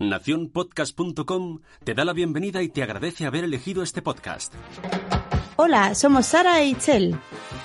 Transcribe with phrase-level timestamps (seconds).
[0.00, 4.54] Naciónpodcast.com te da la bienvenida y te agradece haber elegido este podcast.
[5.56, 7.16] Hola, somos Sara e Itzel.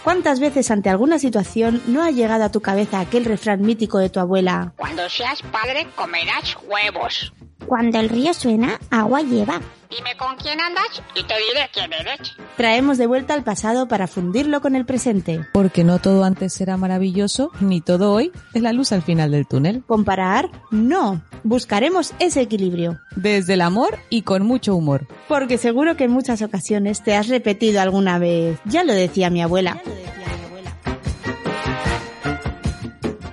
[0.03, 4.09] ¿Cuántas veces ante alguna situación no ha llegado a tu cabeza aquel refrán mítico de
[4.09, 4.73] tu abuela?
[4.77, 7.33] Cuando seas padre comerás huevos.
[7.65, 9.59] Cuando el río suena, agua lleva.
[9.89, 12.35] Dime con quién andas y te diré quién eres.
[12.57, 15.45] Traemos de vuelta al pasado para fundirlo con el presente.
[15.53, 19.47] Porque no todo antes era maravilloso, ni todo hoy es la luz al final del
[19.47, 19.83] túnel.
[19.87, 21.21] Comparar, no.
[21.43, 22.99] Buscaremos ese equilibrio.
[23.15, 25.07] Desde el amor y con mucho humor.
[25.27, 28.59] Porque seguro que en muchas ocasiones te has repetido alguna vez.
[28.65, 29.81] Ya lo decía mi abuela.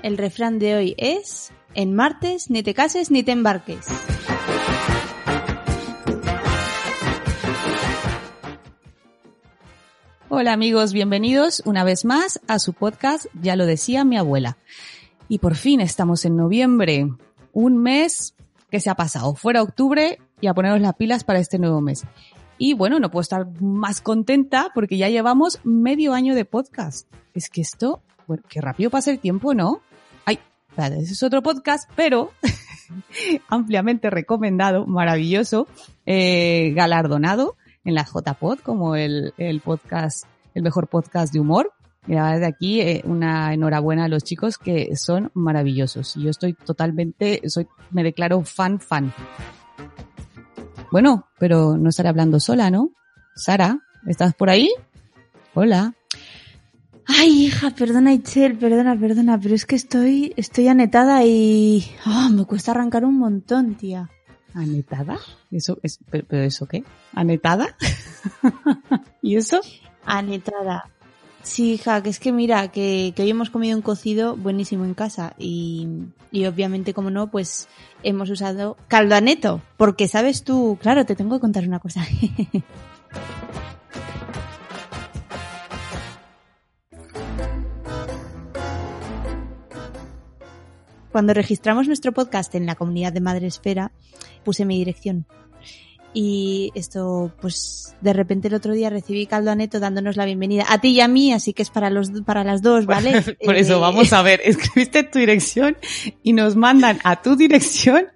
[0.02, 3.86] El refrán de hoy es, en martes ni te cases ni te embarques.
[10.28, 14.56] Hola amigos, bienvenidos una vez más a su podcast, ya lo decía mi abuela.
[15.28, 17.06] Y por fin estamos en noviembre,
[17.52, 18.34] un mes
[18.70, 22.04] que se ha pasado, fuera octubre y a ponernos las pilas para este nuevo mes.
[22.58, 27.08] Y bueno, no puedo estar más contenta porque ya llevamos medio año de podcast.
[27.34, 29.80] Es que esto, bueno, qué rápido pasa el tiempo, ¿no?
[30.24, 30.38] Ay,
[30.76, 32.30] ese es otro podcast, pero
[33.48, 35.66] ampliamente recomendado, maravilloso,
[36.06, 41.72] eh, galardonado en la JPod como el, el podcast, el mejor podcast de humor.
[42.06, 46.16] Y la aquí eh, una enhorabuena a los chicos que son maravillosos.
[46.16, 49.12] Yo estoy totalmente, soy, me declaro fan, fan.
[50.92, 52.90] Bueno, pero no estaré hablando sola, ¿no?
[53.34, 54.70] Sara, ¿estás por ahí?
[55.54, 55.94] Hola.
[57.06, 62.44] Ay, hija, perdona Itzel, perdona, perdona, pero es que estoy, estoy anetada y oh, me
[62.44, 64.10] cuesta arrancar un montón, tía.
[64.52, 65.18] ¿Anetada?
[65.50, 66.84] ¿Eso, es, pero, pero eso qué?
[67.14, 67.74] ¿Anetada?
[69.22, 69.62] ¿Y eso?
[70.04, 70.90] Anetada.
[71.42, 74.92] Sí, hija, que es que mira, que, que hoy hemos comido un cocido buenísimo en
[74.92, 75.88] casa y,
[76.30, 77.66] y obviamente, como no, pues
[78.02, 82.06] hemos usado caldo aneto, porque sabes tú, claro, te tengo que contar una cosa.
[91.12, 93.92] Cuando registramos nuestro podcast en la comunidad de Madresfera,
[94.44, 95.26] puse mi dirección.
[96.14, 100.78] Y esto, pues, de repente el otro día recibí caldo aneto dándonos la bienvenida a
[100.80, 103.22] ti y a mí, así que es para los, para las dos, ¿vale?
[103.44, 105.76] Por eso, Eh, vamos a ver, escribiste tu dirección
[106.22, 108.08] y nos mandan a tu dirección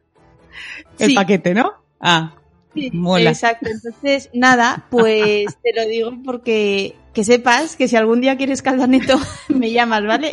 [0.99, 1.15] el Sí.
[1.15, 1.73] paquete, ¿no?
[2.01, 2.35] Ah,
[2.75, 3.31] Sí, mola.
[3.31, 3.71] Exacto.
[3.71, 9.19] Entonces, nada, pues te lo digo porque que sepas que si algún día quieres caldaneto,
[9.49, 10.33] me llamas, ¿vale?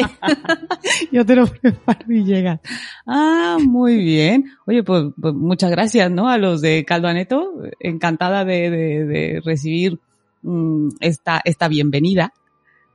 [1.14, 2.60] yo te lo preparo y llegas.
[3.08, 4.52] Ah, muy bien.
[4.66, 6.28] Oye, pues, pues muchas gracias, ¿no?
[6.28, 7.54] A los de Caldo Aneto.
[7.80, 9.98] Encantada de, recibir
[10.42, 12.34] mm, esta, esta bienvenida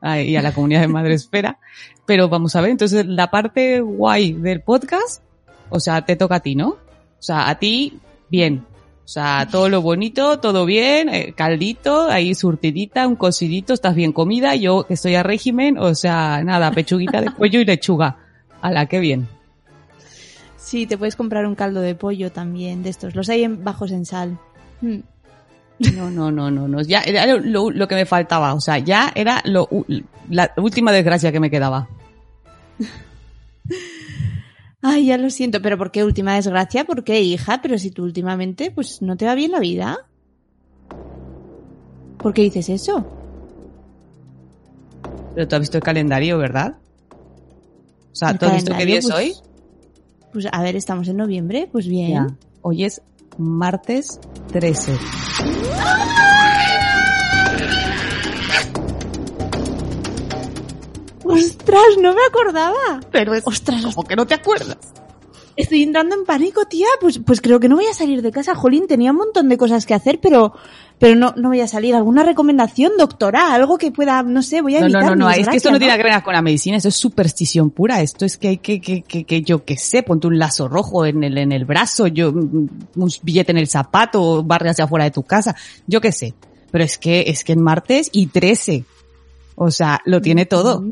[0.02, 1.58] y a la comunidad de Madresfera.
[2.04, 5.22] Pero vamos a ver, entonces la parte guay del podcast,
[5.70, 6.68] o sea, te toca a ti, ¿no?
[6.68, 8.66] O sea, a ti, bien.
[9.08, 14.12] O sea, todo lo bonito, todo bien, eh, caldito, ahí surtidita, un cocidito, estás bien
[14.12, 18.18] comida, yo que estoy a régimen, o sea, nada, pechuguita de pollo y lechuga.
[18.60, 19.26] A la que bien.
[20.58, 23.14] Sí, te puedes comprar un caldo de pollo también, de estos.
[23.14, 24.36] Los hay en, bajos en sal.
[24.82, 24.98] Mm.
[25.96, 26.82] No, no, no, no, no.
[26.82, 28.52] Ya era lo, lo- que me faltaba.
[28.52, 29.70] O sea, ya era lo,
[30.28, 31.88] la última desgracia que me quedaba.
[34.80, 36.84] Ay, ya lo siento, pero ¿por qué última desgracia?
[36.84, 37.60] ¿Por qué, hija?
[37.62, 39.98] Pero si tú últimamente, pues, no te va bien la vida.
[42.18, 43.04] ¿Por qué dices eso?
[45.34, 46.76] Pero tú has visto el calendario, ¿verdad?
[48.12, 49.34] O sea, ¿tú has visto qué día es pues, hoy?
[50.32, 52.12] Pues, a ver, estamos en noviembre, pues bien.
[52.12, 52.26] Ya.
[52.62, 53.02] Hoy es
[53.36, 54.20] martes
[54.52, 54.92] 13.
[61.28, 63.00] ¡Ostras, no me acordaba!
[63.10, 64.78] Pero es, ¡Ostras, ¿cómo que no te acuerdas?
[65.56, 66.86] Estoy entrando en pánico, tía.
[67.00, 68.54] Pues, pues creo que no voy a salir de casa.
[68.54, 70.52] Jolín, tenía un montón de cosas que hacer, pero,
[71.00, 71.96] pero no, no voy a salir.
[71.96, 73.52] ¿Alguna recomendación, doctora?
[73.52, 75.56] Algo que pueda, no sé, voy a No, evitar no, no, mi no, es que
[75.56, 78.48] esto no tiene que ver con la medicina, esto es superstición pura, esto es que
[78.48, 81.50] hay que, que, que, que yo qué sé, ponte un lazo rojo en el, en
[81.50, 85.56] el brazo, yo, mm, un billete en el zapato, barre hacia afuera de tu casa,
[85.88, 86.34] yo qué sé.
[86.70, 88.84] Pero es que, es que en martes y 13.
[89.56, 90.84] O sea, lo tiene todo.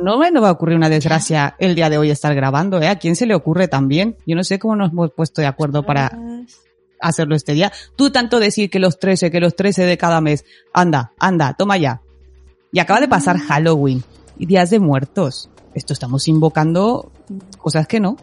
[0.00, 2.88] No me no va a ocurrir una desgracia el día de hoy estar grabando, ¿eh?
[2.88, 4.16] ¿A quién se le ocurre también?
[4.26, 6.18] Yo no sé cómo nos hemos puesto de acuerdo para
[7.00, 7.72] hacerlo este día.
[7.96, 10.44] Tú tanto decir que los 13, que los 13 de cada mes.
[10.72, 12.00] Anda, anda, toma ya.
[12.72, 14.02] Y acaba de pasar Halloween
[14.38, 15.50] y días de muertos.
[15.74, 17.12] Esto estamos invocando
[17.58, 18.16] cosas que no.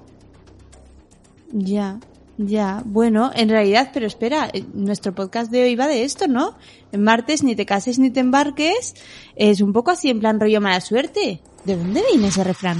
[1.51, 1.99] Ya,
[2.37, 2.81] ya.
[2.85, 6.55] Bueno, en realidad, pero espera, eh, nuestro podcast de hoy va de esto, ¿no?
[6.91, 8.95] En martes ni te cases ni te embarques.
[9.35, 11.41] Es un poco así en plan rollo mala suerte.
[11.65, 12.79] ¿De dónde viene ese refrán?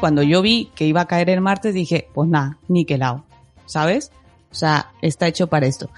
[0.00, 3.24] cuando yo vi que iba a caer el martes, dije, pues nada, niquelado,
[3.66, 4.10] ¿sabes?
[4.50, 5.90] O sea, está hecho para esto.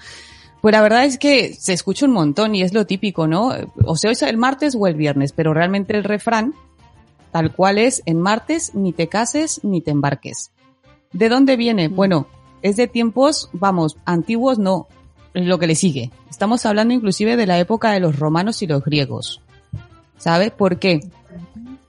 [0.61, 3.51] Pues la verdad es que se escucha un montón y es lo típico, ¿no?
[3.85, 6.53] O sea, es el martes o el viernes, pero realmente el refrán,
[7.31, 10.51] tal cual es, en martes ni te cases ni te embarques.
[11.11, 11.87] ¿De dónde viene?
[11.87, 12.27] Bueno,
[12.61, 14.87] es de tiempos, vamos, antiguos no,
[15.33, 16.11] lo que le sigue.
[16.29, 19.41] Estamos hablando inclusive de la época de los romanos y los griegos.
[20.17, 20.51] ¿Sabe?
[20.51, 21.01] ¿Por qué?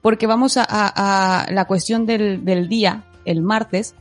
[0.03, 3.95] Porque vamos a la cuestión del, del día, el martes,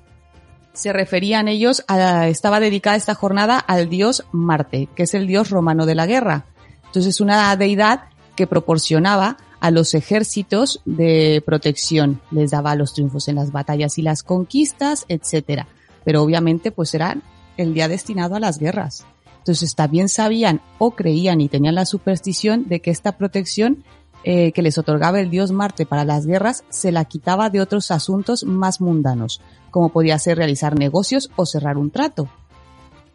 [0.73, 5.49] se referían ellos a, estaba dedicada esta jornada al dios Marte, que es el dios
[5.49, 6.45] romano de la guerra.
[6.85, 8.05] Entonces, una deidad
[8.35, 14.01] que proporcionaba a los ejércitos de protección, les daba los triunfos en las batallas y
[14.01, 15.67] las conquistas, etcétera.
[16.03, 17.17] Pero obviamente, pues era
[17.55, 19.05] el día destinado a las guerras.
[19.43, 23.83] Entonces, también sabían o creían y tenían la superstición de que esta protección
[24.23, 27.91] eh, que les otorgaba el dios Marte para las guerras se la quitaba de otros
[27.91, 32.29] asuntos más mundanos, como podía ser realizar negocios o cerrar un trato.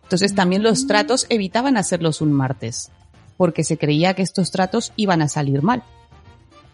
[0.03, 2.91] Entonces también los tratos evitaban hacerlos un martes,
[3.39, 5.83] porque se creía que estos tratos iban a salir mal.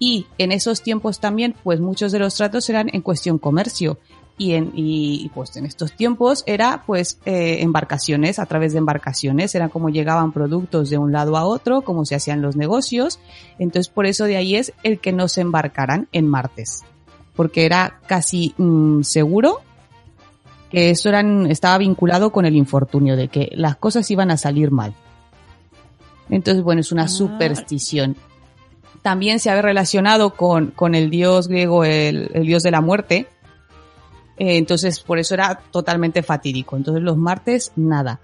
[0.01, 3.99] Y en esos tiempos también, pues muchos de los tratos eran en cuestión comercio.
[4.37, 9.55] Y en, y pues en estos tiempos era pues eh, embarcaciones, a través de embarcaciones,
[9.55, 13.21] era como llegaban productos de un lado a otro, como se hacían los negocios.
[13.61, 16.83] Entonces por eso de ahí es el que no se embarcaran en martes.
[17.37, 19.61] Porque era casi mm, seguro
[20.71, 24.73] que eso eran, estaba vinculado con el infortunio, de que las cosas iban a salir
[24.73, 24.95] mal.
[26.29, 27.09] Entonces, bueno, es una Ah.
[27.09, 28.17] superstición.
[29.03, 33.29] También se ha relacionado con, con el dios griego, el, el dios de la muerte.
[34.37, 36.77] Eh, entonces, por eso era totalmente fatídico.
[36.77, 38.21] Entonces, los martes, nada.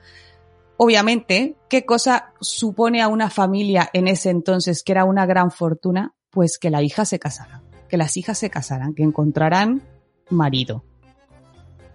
[0.76, 6.14] Obviamente, ¿qué cosa supone a una familia en ese entonces que era una gran fortuna?
[6.30, 9.82] Pues que la hija se casara, que las hijas se casaran, que encontraran
[10.30, 10.84] marido.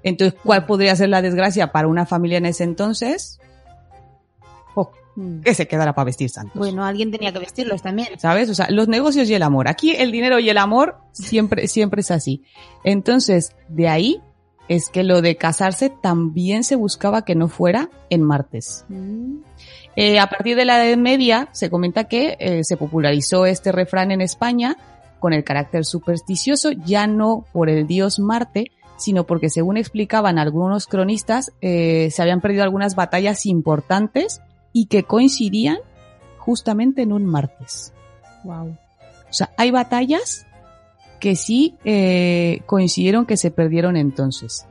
[0.03, 3.39] Entonces, ¿cuál podría ser la desgracia para una familia en ese entonces?
[5.15, 5.41] Mm.
[5.41, 6.55] que se quedara para vestir santos.
[6.55, 8.19] Bueno, alguien tenía que vestirlos también.
[8.19, 8.49] ¿Sabes?
[8.49, 9.67] O sea, los negocios y el amor.
[9.67, 12.43] Aquí el dinero y el amor siempre, siempre es así.
[12.83, 14.21] Entonces, de ahí
[14.67, 18.85] es que lo de casarse también se buscaba que no fuera en martes.
[18.89, 19.37] Mm.
[19.95, 24.11] Eh, a partir de la Edad Media se comenta que eh, se popularizó este refrán
[24.11, 24.75] en España
[25.19, 30.87] con el carácter supersticioso, ya no por el dios Marte, sino porque según explicaban algunos
[30.87, 34.41] cronistas, eh, se habían perdido algunas batallas importantes
[34.77, 35.77] y que coincidían
[36.37, 37.93] justamente en un martes.
[38.43, 38.77] Wow.
[39.29, 40.45] O sea, hay batallas
[41.21, 44.65] que sí eh, coincidieron que se perdieron entonces.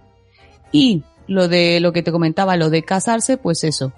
[0.72, 3.94] Y lo de lo que te comentaba, lo de casarse, pues eso.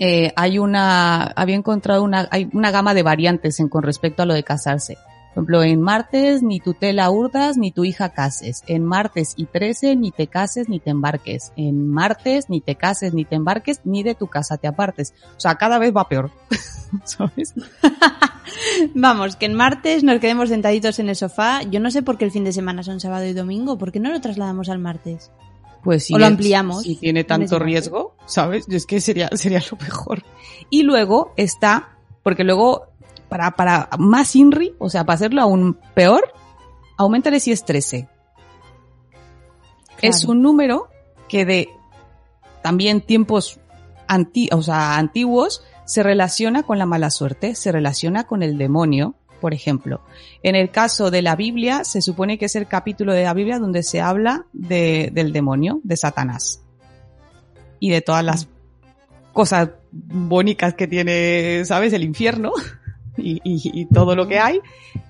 [0.00, 4.26] Eh, hay una, había encontrado una, hay una gama de variantes en, con respecto a
[4.26, 4.98] lo de casarse.
[5.34, 8.64] Por ejemplo, en martes ni tu tela urdas ni tu hija cases.
[8.66, 11.52] En martes y 13 ni te cases ni te embarques.
[11.56, 15.14] En martes ni te cases ni te embarques ni de tu casa te apartes.
[15.36, 16.30] O sea, cada vez va peor.
[17.04, 17.54] ¿Sabes?
[18.94, 21.62] Vamos, que en martes nos quedemos sentaditos en el sofá.
[21.62, 23.78] Yo no sé por qué el fin de semana son sábado y domingo.
[23.78, 25.30] ¿Por qué no lo trasladamos al martes?
[25.82, 26.82] Pues si O lo ampliamos.
[26.82, 28.66] Si tiene en tanto riesgo, ¿sabes?
[28.68, 30.22] Es que sería, sería lo mejor.
[30.68, 32.88] Y luego está, porque luego,
[33.30, 36.34] para, para más INRI, o sea, para hacerlo aún peor,
[36.98, 38.08] aumentale si es 13.
[40.02, 40.88] Es un número
[41.28, 41.68] que de
[42.62, 43.60] también tiempos
[44.06, 49.14] anti, o sea, antiguos se relaciona con la mala suerte, se relaciona con el demonio,
[49.40, 50.02] por ejemplo.
[50.42, 53.58] En el caso de la Biblia, se supone que es el capítulo de la Biblia
[53.58, 56.62] donde se habla de, del demonio, de Satanás.
[57.78, 58.48] Y de todas las
[59.32, 61.92] cosas bonitas que tiene, ¿sabes?
[61.92, 62.52] El infierno
[63.16, 64.60] y, y- y todo lo que hay.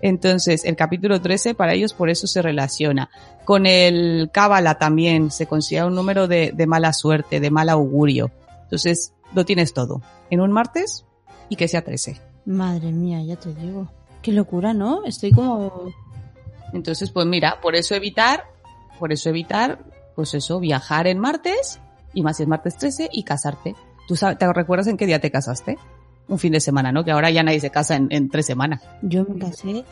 [0.00, 3.10] Entonces, el capítulo 13 para ellos por eso se relaciona.
[3.44, 8.30] Con el Cábala también se considera un número de, de mala suerte, de mal augurio.
[8.64, 10.02] Entonces, lo tienes todo.
[10.30, 11.04] En un martes
[11.48, 12.20] y que sea 13.
[12.46, 13.88] Madre mía, ya te digo.
[14.22, 15.04] Qué locura, ¿no?
[15.04, 15.92] Estoy como...
[16.72, 18.44] Entonces, pues mira, por eso evitar,
[18.98, 19.78] por eso evitar,
[20.14, 21.80] pues eso, viajar en martes,
[22.14, 23.74] y más si es martes 13, y casarte.
[24.06, 25.78] ¿Tú sabes, te recuerdas en qué día te casaste?
[26.30, 27.04] Un fin de semana, ¿no?
[27.04, 28.80] Que ahora ya nadie se casa en, en tres semanas.
[29.02, 29.84] Yo me casé...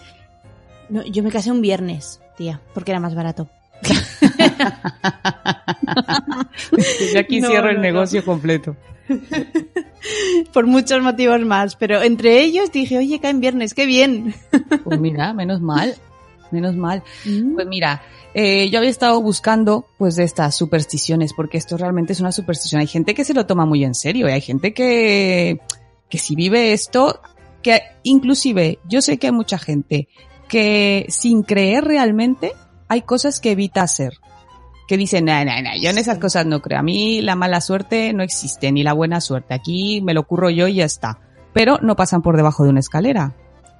[0.88, 3.48] No, yo me casé un viernes, tía, porque era más barato.
[7.12, 8.76] Yo aquí No, cierro el no, negocio completo.
[10.52, 14.34] Por muchos motivos más, pero entre ellos dije, oye, cae en viernes, qué bien.
[14.84, 15.94] Pues mira, menos mal,
[16.50, 17.02] menos mal.
[17.24, 17.54] Mm.
[17.54, 18.02] Pues mira,
[18.34, 22.80] eh, yo había estado buscando pues de estas supersticiones, porque esto realmente es una superstición.
[22.80, 25.60] Hay gente que se lo toma muy en serio y hay gente que,
[26.08, 27.20] que si vive esto,
[27.62, 30.08] que inclusive yo sé que hay mucha gente
[30.48, 32.52] que sin creer realmente
[32.88, 34.14] hay cosas que evita hacer.
[34.86, 36.78] Que dicen, no, no, no, yo en esas cosas no creo.
[36.78, 39.52] A mí la mala suerte no existe, ni la buena suerte.
[39.52, 41.18] Aquí me lo curro yo y ya está.
[41.52, 43.34] Pero no pasan por debajo de una escalera.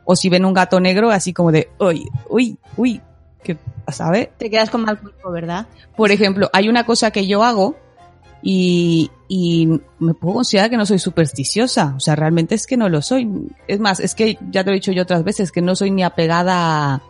[0.05, 3.01] O si ven un gato negro, así como de, uy, uy, uy,
[3.43, 3.57] ¿qué
[3.91, 4.31] sabe?
[4.37, 5.67] Te quedas con mal cuerpo, ¿verdad?
[5.97, 7.77] Por ejemplo, hay una cosa que yo hago
[8.43, 9.69] y, y
[9.99, 11.95] me puedo considerar que no soy supersticiosa.
[11.97, 13.29] O sea, realmente es que no lo soy.
[13.67, 15.91] Es más, es que ya te lo he dicho yo otras veces, que no soy
[15.91, 17.03] ni apegada a,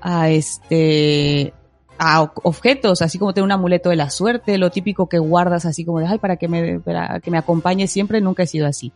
[0.00, 1.54] a este
[2.02, 5.84] a objetos, así como tener un amuleto de la suerte, lo típico que guardas así
[5.84, 8.90] como de, ay, para que me, para que me acompañe siempre, nunca he sido así.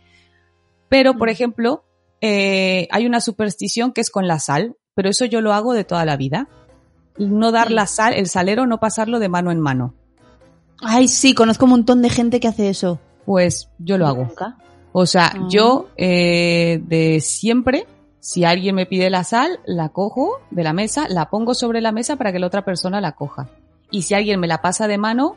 [0.88, 1.84] Pero, por ejemplo,
[2.22, 5.84] eh, hay una superstición que es con la sal, pero eso yo lo hago de
[5.84, 6.48] toda la vida.
[7.18, 9.94] No dar la sal, el salero no pasarlo de mano en mano.
[10.84, 13.00] Ay, sí, conozco un montón de gente que hace eso.
[13.26, 14.24] Pues yo lo hago.
[14.24, 14.56] Nunca.
[14.92, 15.46] O sea, Ah.
[15.50, 17.86] yo eh, de siempre,
[18.20, 21.90] si alguien me pide la sal, la cojo de la mesa, la pongo sobre la
[21.92, 23.48] mesa para que la otra persona la coja.
[23.90, 25.36] Y si alguien me la pasa de mano,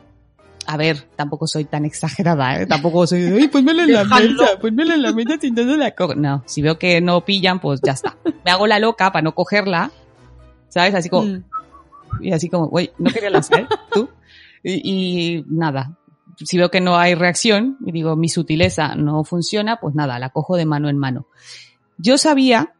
[0.68, 2.66] a ver, tampoco soy tan exagerada, ¿eh?
[2.66, 5.92] Tampoco soy de, ay, ponmela en la mesa, ponmela en la mesa si no la
[5.96, 6.13] cojo.
[6.16, 8.18] No, si veo que no pillan, pues ya está.
[8.46, 9.92] Me hago la loca para no cogerla,
[10.70, 10.94] ¿sabes?
[10.94, 11.44] Así como, Mm.
[12.22, 13.68] y así como, güey, ¿no quería la sal?
[13.94, 14.10] ¿Tú?
[14.64, 14.82] Y,
[15.38, 15.98] y nada.
[16.44, 20.30] Si veo que no hay reacción y digo, mi sutileza no funciona, pues nada, la
[20.30, 21.28] cojo de mano en mano.
[21.98, 22.74] Yo sabía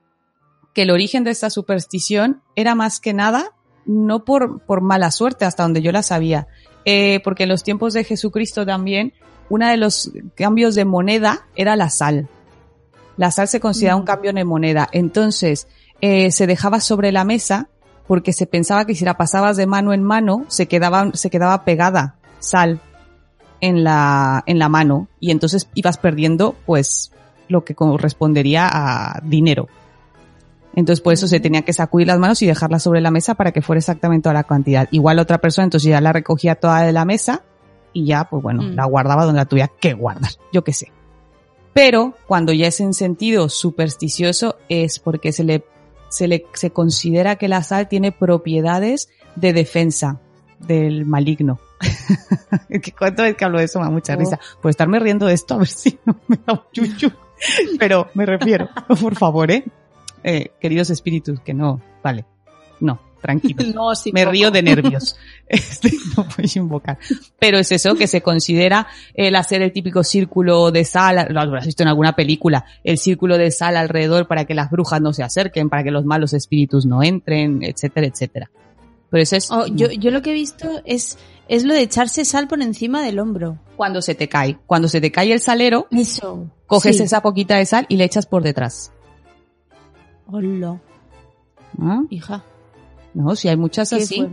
[0.74, 3.51] que el origen de esta superstición era más que nada
[3.88, 6.48] no por, por mala suerte, hasta donde yo la sabía,
[6.86, 9.13] eh, porque en los tiempos de Jesucristo también,
[9.50, 12.27] uno de los cambios de moneda era la sal.
[13.15, 14.05] La sal se considera un Mm.
[14.05, 14.88] cambio de moneda.
[14.91, 15.67] Entonces,
[16.01, 17.69] eh, se dejaba sobre la mesa
[18.07, 21.65] porque se pensaba que si la pasabas de mano en mano, se quedaba, se quedaba
[21.65, 22.79] pegada sal
[23.59, 27.11] en la, en la mano y entonces ibas perdiendo, pues,
[27.49, 29.67] lo que correspondería a dinero.
[30.75, 33.51] Entonces, por eso se tenía que sacudir las manos y dejarlas sobre la mesa para
[33.51, 34.87] que fuera exactamente toda la cantidad.
[34.91, 37.41] Igual otra persona, entonces ya la recogía toda de la mesa
[37.93, 38.75] y ya, pues bueno, Mm.
[38.75, 40.29] la guardaba donde la tuviera que guardar.
[40.53, 40.91] Yo qué sé.
[41.73, 45.65] Pero cuando ya es en sentido supersticioso es porque se le,
[46.09, 50.19] se le, se considera que la sal tiene propiedades de defensa
[50.59, 51.59] del maligno.
[52.97, 54.17] cuánto vez que hablo de eso me da mucha Oh.
[54.19, 54.39] risa.
[54.61, 57.11] Por estarme riendo de esto, a ver si no me da un chuchu.
[57.77, 59.63] Pero me refiero, por favor, ¿eh?
[60.23, 62.25] eh, queridos espíritus, que no, vale,
[62.79, 63.63] no, tranquilo.
[63.75, 64.31] No, sí, Me poco.
[64.31, 65.15] río de nervios.
[65.50, 66.97] Este, no puedo invocar.
[67.39, 71.65] Pero es eso que se considera el hacer el típico círculo de sal, lo has
[71.65, 75.24] visto en alguna película, el círculo de sal alrededor para que las brujas no se
[75.24, 78.51] acerquen, para que los malos espíritus no entren, etcétera, etcétera.
[79.09, 82.25] Pero eso es Oh, yo, yo lo que he visto es, es lo de echarse
[82.25, 83.57] sal por encima del hombro.
[83.77, 84.57] cuando se te cae.
[84.65, 86.51] Cuando se te cae el salero, Eso.
[86.65, 87.03] coges Sí.
[87.03, 88.91] esa poquita de sal y le echas por detrás.
[90.29, 90.81] Hola,
[91.79, 92.01] ¿Ah?
[92.09, 92.43] hija.
[93.17, 94.27] No, si hay muchas así.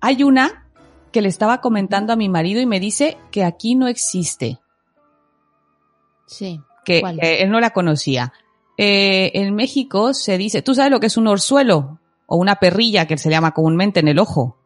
[0.00, 0.66] Hay una
[1.12, 4.58] que le estaba comentando a mi marido y me dice que aquí no existe,
[6.26, 6.60] Sí.
[6.84, 8.32] que eh, él no la conocía.
[8.76, 12.00] Eh, en México se dice, ¿tú sabes lo que es un orzuelo?
[12.26, 14.58] O una perrilla que se llama comúnmente en el ojo.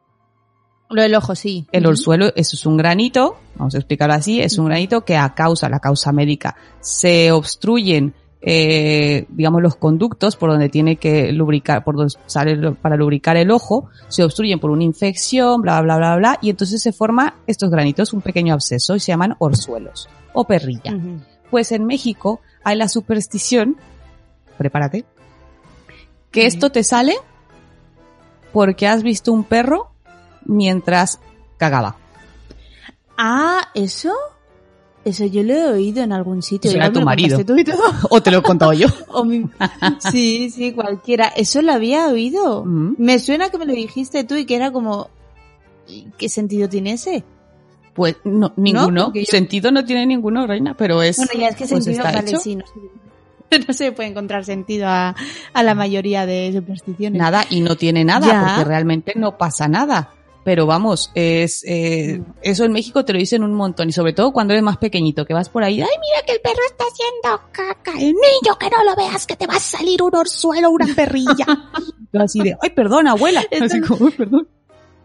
[0.88, 1.66] Lo del ojo, sí.
[1.70, 5.34] El orzuelo eso es un granito, vamos a explicarlo así, es un granito que a
[5.34, 11.82] causa, la causa médica, se obstruyen, eh, digamos, los conductos por donde tiene que lubricar,
[11.82, 16.16] por donde sale para lubricar el ojo, se obstruyen por una infección, bla, bla, bla,
[16.16, 20.44] bla, y entonces se forma estos granitos, un pequeño absceso, y se llaman orzuelos, o
[20.44, 20.96] perrilla.
[21.50, 23.76] Pues en México hay la superstición,
[24.56, 25.04] prepárate,
[26.30, 27.16] que esto te sale
[28.52, 29.90] porque has visto un perro
[30.44, 31.20] mientras
[31.56, 31.96] cagaba.
[33.16, 34.12] Ah, ¿eso?
[35.08, 36.70] Eso yo lo he oído en algún sitio.
[36.70, 37.36] Será tu marido.
[37.38, 37.82] contaste tú y todo.
[38.10, 38.88] O te lo he contado yo.
[39.08, 39.46] O mi-
[40.12, 41.28] Sí, sí, cualquiera.
[41.28, 42.64] Eso lo había oído.
[42.64, 42.96] Mm.
[42.98, 45.08] Me suena que me lo dijiste tú y que era como...
[46.18, 47.24] ¿Qué sentido tiene ese?
[47.94, 49.12] Pues no, ninguno.
[49.14, 51.16] Yo- Sentido no tiene ninguno, reina, pero es.
[51.16, 52.04] Bueno, ya es que pues sentido...
[52.04, 52.38] Vale, hecho.
[52.38, 52.72] sí, no sé.
[53.66, 55.16] No se puede encontrar sentido a,
[55.54, 57.18] a la mayoría de supersticiones.
[57.18, 58.44] Nada, y no tiene nada, Ya.
[58.46, 60.10] porque realmente no pasa nada.
[60.48, 62.24] Pero vamos, es eh, Mm.
[62.40, 65.26] eso en México te lo dicen un montón, y sobre todo cuando eres más pequeñito,
[65.26, 67.92] que vas por ahí, ay, Mira que el perro está haciendo caca.
[67.92, 71.44] El niño que no lo veas que te va a salir un orzuelo, una perrilla.
[72.18, 73.44] así de, ay, perdón, abuela.
[73.50, 74.48] Esto Así como, "Ay, perdón.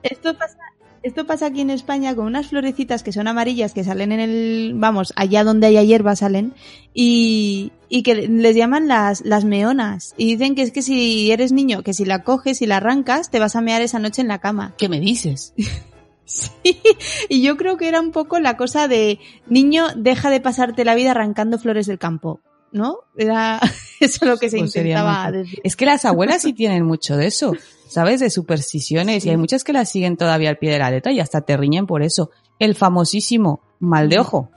[0.01, 0.55] Esto pasa,
[1.03, 4.73] esto pasa aquí en España con unas florecitas que son amarillas que salen en el,
[4.75, 6.53] vamos, allá donde haya hierba salen
[6.93, 11.51] y, y que les llaman las, las meonas y dicen que es que si eres
[11.51, 14.29] niño, que si la coges y la arrancas te vas a mear esa noche en
[14.29, 14.73] la cama.
[14.77, 15.53] ¿Qué me dices?
[16.25, 16.79] Sí,
[17.27, 20.95] y yo creo que era un poco la cosa de niño, deja de pasarte la
[20.95, 22.39] vida arrancando flores del campo,
[22.71, 22.99] ¿no?
[23.17, 23.59] Era
[23.99, 25.59] eso lo que se Pues intentaba decir.
[25.65, 27.53] Es que las abuelas sí tienen mucho de eso.
[27.93, 28.19] ¿Sabes?
[28.19, 31.19] De supersticiones y hay muchas que las siguen todavía al pie de la letra y
[31.19, 32.31] hasta te riñen por eso.
[32.59, 34.49] El famosísimo mal de ojo.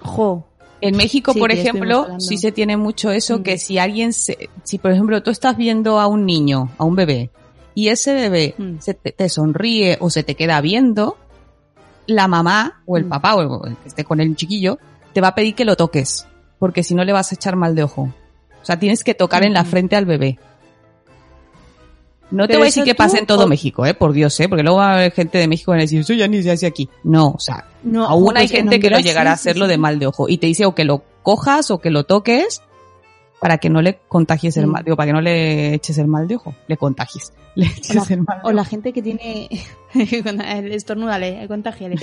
[0.00, 0.44] Jo.
[0.80, 3.42] En México, Sí, por ejemplo, sí se tiene mucho eso, Mm.
[3.42, 6.94] que si alguien se, si por ejemplo tú estás viendo a un niño, a un
[6.94, 7.30] bebé,
[7.74, 8.78] y ese bebé Mm.
[8.78, 11.16] se te, te sonríe o se te queda viendo,
[12.06, 13.08] la mamá o el Mm.
[13.08, 14.78] papá o el que esté con el chiquillo
[15.12, 16.26] te va a pedir que lo toques,
[16.60, 18.02] porque si no le vas a echar mal de ojo.
[18.62, 20.38] O sea, tienes que tocar en la frente al bebé.
[22.30, 24.48] No te voy a decir que pasa en todo o- México, eh, por Dios, eh,
[24.48, 26.42] porque luego va a haber gente de México que va a decir, eso ya ni
[26.42, 26.88] se hace aquí.
[27.04, 29.64] No, o sea, No, Aún hay pues en gente que Honduras llegará a sí, hacerlo
[29.66, 29.70] sí.
[29.70, 32.60] de mal de ojo y te dice o que lo cojas o que lo toques
[33.40, 36.26] para que no le contagies el mal, digo, para que no le eches el mal
[36.26, 38.70] de ojo, le contagies, le eches O la, el mal de o la ojo.
[38.70, 39.48] gente que tiene.
[39.94, 41.96] Estornúdale, contagiale.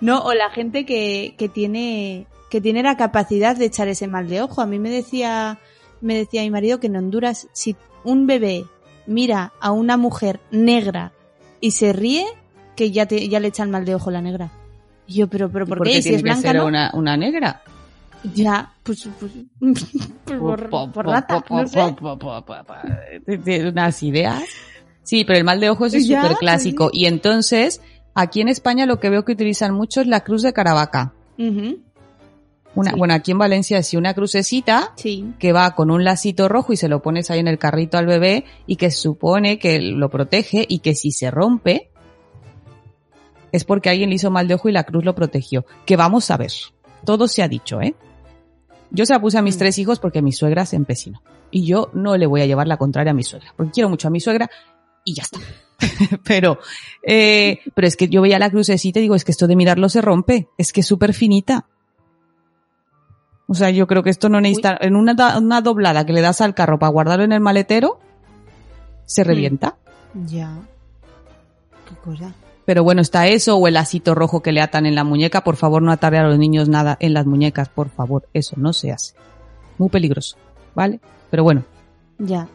[0.00, 4.28] No, o la gente que, que tiene que tiene la capacidad de echar ese mal
[4.28, 4.60] de ojo.
[4.60, 5.58] A mí me decía,
[6.00, 8.64] me decía mi marido que en Honduras, si un bebé
[9.10, 11.12] mira a una mujer negra
[11.60, 12.24] y se ríe,
[12.76, 14.52] que ya te, ya le echan mal de ojo la negra.
[15.06, 16.02] Y yo, pero, pero, ¿por Porque qué?
[16.02, 16.66] Si es que blanca, ser ¿no?
[16.66, 17.60] una, una negra.
[18.34, 21.96] Ya, pues, pues, pues por, por rata, no sé.
[23.66, 24.44] Unas ideas.
[25.02, 26.90] Sí, pero el mal de ojo es súper clásico.
[26.92, 27.80] Y entonces,
[28.14, 31.14] aquí en España lo que veo que utilizan mucho es la cruz de Caravaca.
[31.36, 31.80] Ujú,
[32.74, 32.96] Una, Sí.
[32.98, 35.24] Bueno, aquí en Valencia sí, una crucecita Sí.
[35.38, 38.06] que va con un lacito rojo y se lo pones ahí en el carrito al
[38.06, 41.90] bebé y que supone que lo protege y que si se rompe
[43.52, 45.64] es porque alguien le hizo mal de ojo y la cruz lo protegió.
[45.84, 46.52] Que vamos a ver.
[47.04, 47.94] Todo se ha dicho, ¿eh?
[48.92, 49.58] Yo se la puse a mis Mm.
[49.58, 51.22] tres hijos porque mi suegra se empecinó.
[51.50, 54.06] Y yo no le voy a llevar la contraria a mi suegra, porque quiero mucho
[54.06, 54.48] a mi suegra
[55.04, 55.40] y ya está.
[56.24, 56.58] pero,
[57.02, 59.88] eh, pero es que yo veía la crucecita y digo, es que esto de mirarlo
[59.88, 61.66] se rompe, es que es súper finita.
[63.50, 66.40] O sea, yo creo que esto no necesita, en una, una doblada que le das
[66.40, 67.98] al carro para guardarlo en el maletero,
[69.06, 69.74] se revienta.
[70.28, 70.56] Ya.
[71.88, 72.32] Qué cosa.
[72.64, 75.42] Pero bueno, está eso o el lacito rojo que le atan en la muñeca.
[75.42, 78.28] Por favor, no atarle a los niños nada en las muñecas, por favor.
[78.34, 79.14] Eso no se hace.
[79.78, 80.36] Muy peligroso,
[80.76, 81.00] ¿vale?
[81.28, 81.64] Pero bueno,
[82.18, 82.46] Ya.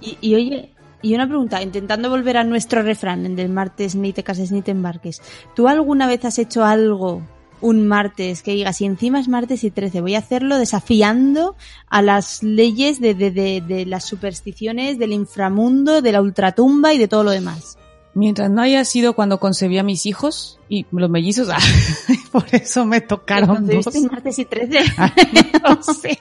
[0.00, 4.12] Y, y oye, y una pregunta, intentando volver a nuestro refrán el del martes ni
[4.12, 5.20] te cases ni te embarques.
[5.56, 7.22] ¿Tú alguna vez has hecho algo
[7.62, 11.56] un martes que digas, y encima es martes y 13, voy a hacerlo desafiando
[11.88, 16.98] a las leyes de, de, de, de las supersticiones, del inframundo, de la ultratumba y
[16.98, 17.78] de todo lo demás?
[18.14, 21.58] mientras no haya sido cuando concebí a mis hijos y los mellizos, ah,
[22.32, 23.84] por eso me tocaron dos.
[23.84, 24.80] ¿Concebiste en martes y 13?
[25.62, 26.18] no sé.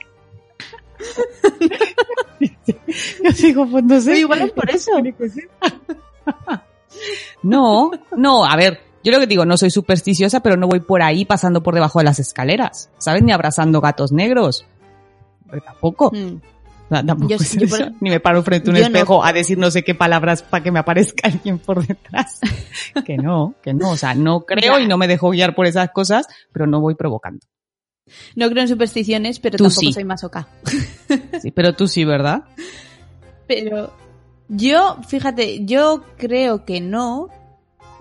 [3.23, 4.05] Yo digo, pues no sé.
[4.07, 4.91] Pero igual es por eso.
[7.43, 11.01] No, no, a ver, yo lo que digo, no soy supersticiosa, pero no voy por
[11.01, 13.23] ahí pasando por debajo de las escaleras, ¿sabes?
[13.23, 14.65] Ni abrazando gatos negros.
[15.49, 16.11] Pero tampoco.
[16.13, 16.35] Mm.
[16.85, 17.91] O sea, tampoco Yo- es yo por- eso.
[18.01, 18.87] Ni me paro frente a un yo no.
[18.87, 22.39] espejo a decir no sé qué palabras para que me aparezca alguien por detrás.
[23.05, 23.91] que no, que no.
[23.91, 26.95] O sea, no creo y no me dejo guiar por esas cosas, pero no voy
[26.95, 27.45] provocando.
[28.35, 29.93] No creo en supersticiones, pero Tú tampoco sí.
[29.93, 30.47] soy masoca.
[31.41, 32.43] Sí, pero tú sí, ¿verdad?
[33.47, 33.93] Pero
[34.49, 37.29] yo, fíjate, yo creo que no.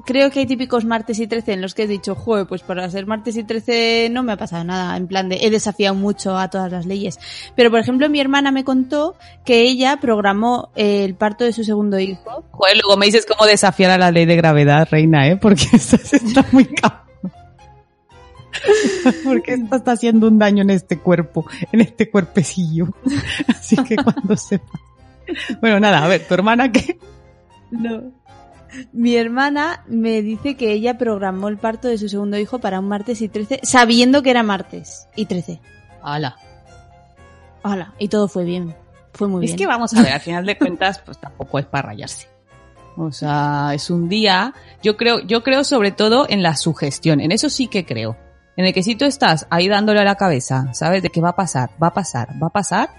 [0.05, 2.89] Creo que hay típicos martes y 13 en los que he dicho, joder, pues para
[2.91, 4.97] ser martes y 13 no me ha pasado nada.
[4.97, 7.19] En plan de, he desafiado mucho a todas las leyes.
[7.57, 11.99] Pero, por ejemplo, mi hermana me contó que ella programó el parto de su segundo
[11.99, 12.45] hijo.
[12.51, 15.37] Joder, luego me dices cómo desafiar a la ley de gravedad, reina, ¿eh?
[15.37, 17.01] Porque esto se está muy cabrón.
[19.25, 22.89] Porque esto está haciendo un daño en este cuerpo, en este cuerpecillo.
[23.49, 24.81] Así que cuando sepa.
[25.61, 26.99] Bueno, nada, a ver, tu hermana que
[27.71, 28.13] No.
[28.93, 32.89] Mi hermana me dice que ella programó el parto de su segundo hijo para un
[32.89, 35.61] martes y 13, sabiendo que era martes y 13.
[36.03, 36.37] Hala.
[37.63, 37.93] Hola.
[37.99, 38.75] Y todo fue bien.
[39.13, 39.59] Fue muy Es bien.
[39.59, 42.29] que vamos a ver, al final de cuentas, pues tampoco es para rayarse.
[42.97, 44.55] O sea, es un día.
[44.83, 47.21] Yo creo, yo creo sobre todo en la sugestión.
[47.21, 48.17] En eso sí que creo.
[48.57, 51.03] En el que si tú estás ahí dándole a la cabeza, ¿sabes?
[51.03, 52.91] De que va a pasar, va a pasar, va a pasar.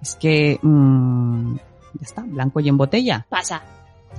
[0.00, 3.26] Es que, mm, ya está, blanco y en botella.
[3.28, 3.62] Pasa.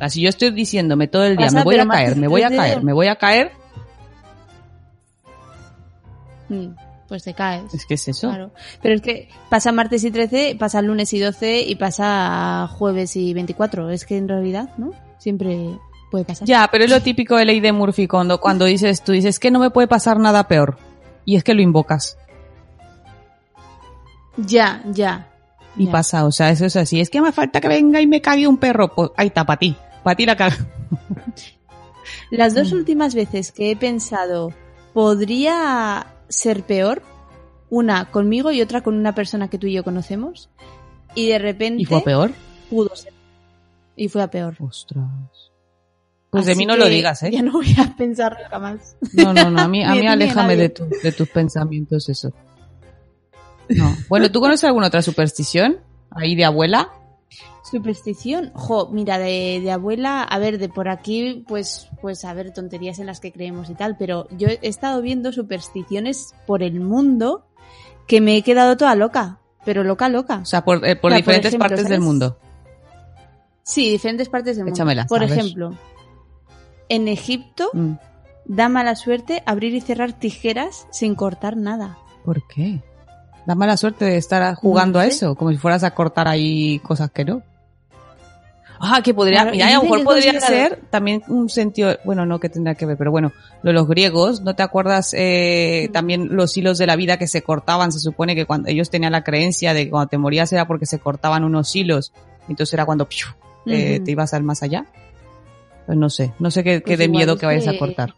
[0.10, 2.48] Si yo estoy diciéndome todo el día, Pasa, me voy a caer, me voy a
[2.48, 3.52] 13 caer, me voy a caer,
[6.50, 6.76] Mm,
[7.08, 7.74] Pues te caes.
[7.74, 8.30] es que es eso.
[8.30, 8.52] Claro.
[8.82, 13.34] Pero es que pasa martes y 13, pasa lunes y 12 y pasa jueves y
[13.34, 13.90] 24.
[13.90, 14.92] Es que en realidad, ¿no?
[15.18, 15.78] Siempre
[16.10, 16.48] puede pasar.
[16.48, 19.50] Ya, pero es lo típico de ley de Murphy cuando, cuando dices, tú dices que
[19.52, 20.78] no me puede pasar nada peor.
[21.24, 22.18] Y es que lo invocas.
[24.38, 25.28] Ya, ya.
[25.78, 25.92] Y ya.
[25.92, 27.00] pasa, o sea, eso es así.
[27.00, 28.94] Es que me falta que venga y me cague un perro.
[28.94, 29.76] Pues ahí está, para ti.
[30.04, 30.58] Para ti la caga.
[32.32, 34.54] Las dos últimas veces que he pensado,
[34.94, 37.02] ¿podría ser peor?
[37.70, 40.50] Una conmigo y otra con una persona que tú y yo conocemos.
[41.16, 42.32] Y de repente ¿Y fue peor?
[42.70, 43.14] pudo ser.
[43.96, 44.56] Y fue a peor.
[44.60, 45.52] Ostras.
[46.30, 47.32] Pues de mí no lo digas, ¿eh?
[47.32, 48.96] Ya no voy a pensar nunca más.
[49.14, 52.08] No, no, no, a mí, a mí a a aléjame de, tu- de tus pensamientos
[52.10, 52.32] eso.
[53.70, 53.96] No.
[54.10, 55.78] Bueno, ¿tú conoces alguna otra superstición?
[56.10, 56.90] Ahí de abuela.
[57.72, 62.52] Superstición, jo, mira, de, de abuela, a ver, de por aquí, pues, pues, a ver,
[62.54, 66.82] tonterías en las que creemos y tal, pero yo he estado viendo supersticiones por el
[66.82, 67.46] mundo
[68.08, 70.40] que me he quedado toda loca, pero loca, loca.
[70.42, 72.38] O sea, por, eh, por O sea, por diferentes ejemplo, partes del mundo.
[73.64, 74.76] Sí, diferentes partes del mundo.
[74.76, 75.38] Échamelas, por a ver.
[75.40, 75.72] ejemplo,
[76.90, 77.94] en Egipto Mm.
[78.46, 81.98] da mala suerte abrir y cerrar tijeras sin cortar nada.
[82.26, 82.82] ¿Por qué?
[83.46, 86.80] Da mala suerte de estar jugando No a eso, como si fueras a cortar ahí
[86.80, 87.44] cosas que no.
[88.84, 92.40] Ah, que podría, Claro, mira, a lo mejor podría ser también un sentido, bueno, no
[92.40, 96.36] que tendrá que ver, pero bueno, lo de los griegos, ¿no te acuerdas eh, también
[96.36, 97.92] los hilos de la vida que se cortaban?
[97.92, 100.88] Se supone que cuando ellos tenían la creencia de que cuando te morías era porque
[100.88, 102.12] se cortaban unos hilos,
[102.50, 103.28] entonces era cuando ¡piu!
[103.68, 104.88] eh, te ibas al más allá.
[105.86, 108.16] Pues no sé, no sé qué, qué Pues de miedo que vayas a cortar.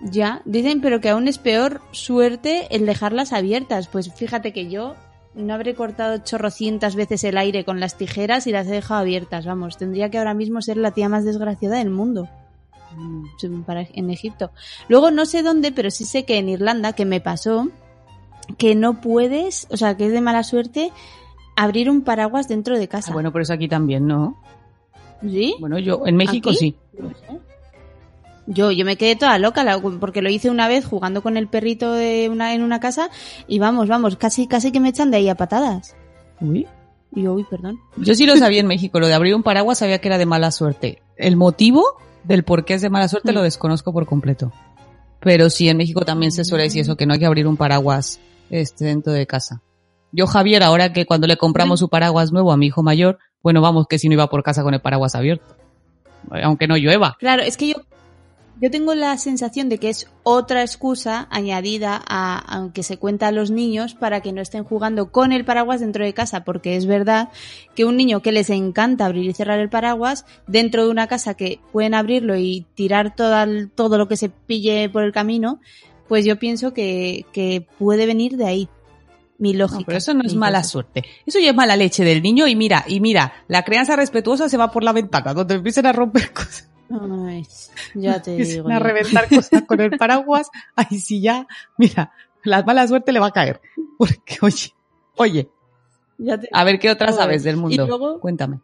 [0.00, 3.88] Ya, dicen, pero que aún es peor suerte el dejarlas abiertas.
[3.88, 4.94] Pues fíjate que yo
[5.36, 9.46] no habré cortado chorrocientas veces el aire con las tijeras y las he dejado abiertas.
[9.46, 12.28] Vamos, tendría que ahora mismo ser la tía más desgraciada del mundo.
[13.66, 14.50] Para- En Egipto.
[14.88, 17.68] Luego no sé dónde, pero sí sé que en Irlanda, que me pasó,
[18.58, 20.90] que no puedes, o sea, que es de mala suerte
[21.56, 23.10] abrir un paraguas dentro de casa.
[23.10, 24.40] Ah, bueno, pero eso aquí también, ¿no?
[25.22, 25.54] ¿Sí?
[25.60, 26.58] Bueno, yo en México ¿Aquí?
[26.58, 26.76] sí.
[26.98, 27.38] No sé.
[28.46, 29.64] Yo, yo me quedé toda loca
[29.98, 33.10] porque lo hice una vez jugando con el perrito de una, en una casa
[33.48, 35.96] y vamos, vamos, casi, casi que me echan de ahí a patadas.
[36.40, 36.66] Uy.
[37.14, 37.80] Y yo, uy, perdón.
[37.96, 40.26] Yo sí lo sabía en México, lo de abrir un paraguas sabía que era de
[40.26, 41.02] mala suerte.
[41.16, 41.82] El motivo
[42.24, 44.52] del por qué es de mala suerte lo desconozco por completo.
[45.20, 47.56] Pero sí, en México también se suele decir eso, que no hay que abrir un
[47.56, 49.62] paraguas este, dentro de casa.
[50.12, 53.60] Yo, Javier, ahora que cuando le compramos su paraguas nuevo a mi hijo mayor, bueno,
[53.60, 55.56] vamos, que si no iba por casa con el paraguas abierto.
[56.42, 57.16] Aunque no llueva.
[57.18, 57.76] Claro, es que yo,
[58.60, 63.32] yo tengo la sensación de que es otra excusa añadida a, aunque se cuenta a
[63.32, 66.86] los niños para que no estén jugando con el paraguas dentro de casa, porque es
[66.86, 67.28] verdad
[67.74, 71.34] que un niño que les encanta abrir y cerrar el paraguas dentro de una casa
[71.34, 73.36] que pueden abrirlo y tirar todo,
[73.74, 75.60] todo lo que se pille por el camino,
[76.08, 78.68] pues yo pienso que, que puede venir de ahí.
[79.38, 79.80] Mi lógica.
[79.80, 80.70] No, pero eso no es mala cosa.
[80.70, 81.04] suerte.
[81.26, 84.56] Eso ya es mala leche del niño y mira, y mira, la crianza respetuosa se
[84.56, 86.70] va por la ventana, donde empiezan a romper cosas.
[86.90, 87.46] Ay,
[87.94, 88.68] ya te digo.
[88.70, 91.46] a reventar cosas con el paraguas, ahí sí ya,
[91.78, 92.12] mira,
[92.44, 93.60] la mala suerte le va a caer.
[93.98, 94.72] Porque, oye,
[95.16, 95.48] oye,
[96.18, 97.74] Ya te- a ver qué otras sabes del mundo.
[97.84, 98.60] Y luego- Cuéntame.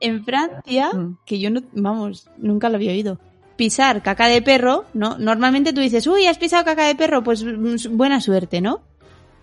[0.00, 1.16] En Francia, Mm.
[1.24, 3.18] que yo no, vamos, nunca lo había oído.
[3.56, 5.16] Pisar caca de perro, ¿no?
[5.18, 8.82] Normalmente tú dices, uy, has pisado caca de perro, pues mm, buena suerte, ¿no?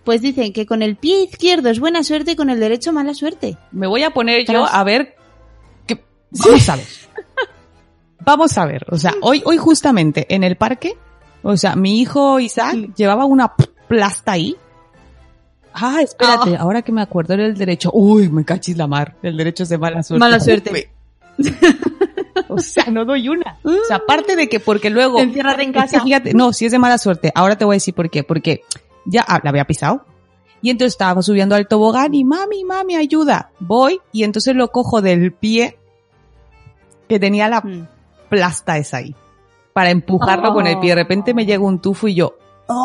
[0.04, 3.14] Pues dicen que con el pie izquierdo es buena suerte y con el derecho mala
[3.14, 3.56] suerte.
[3.72, 5.14] Me voy a poner yo a ver
[5.86, 6.02] qué,
[6.68, 6.86] a ver.
[8.30, 10.96] Vamos a ver, o sea, hoy, hoy justamente en el parque,
[11.42, 13.52] o sea, mi hijo Isaac llevaba una
[13.88, 14.56] plasta ahí.
[15.74, 17.90] Ah, espérate, ahora que me acuerdo era el derecho.
[17.92, 19.16] Uy, me cachis la mar.
[19.24, 20.20] El derecho es de mala suerte.
[20.20, 20.92] Mala suerte.
[22.48, 23.58] o sea, no doy una.
[23.64, 25.18] O sea, aparte de que porque luego...
[25.18, 26.00] Enciérrate en casa.
[26.00, 27.32] fíjate, no, si es de mala suerte.
[27.34, 28.22] Ahora te voy a decir por qué.
[28.22, 28.62] Porque
[29.06, 30.06] ya ah, la había pisado.
[30.62, 33.50] Y entonces estaba subiendo al tobogán y mami, mami, ayuda.
[33.58, 35.78] Voy y entonces lo cojo del pie
[37.08, 37.99] que tenía la Mm.
[38.30, 39.14] Plasta esa ahí.
[39.74, 40.90] Para empujarlo con el pie.
[40.90, 42.36] De repente me llega un tufo y yo...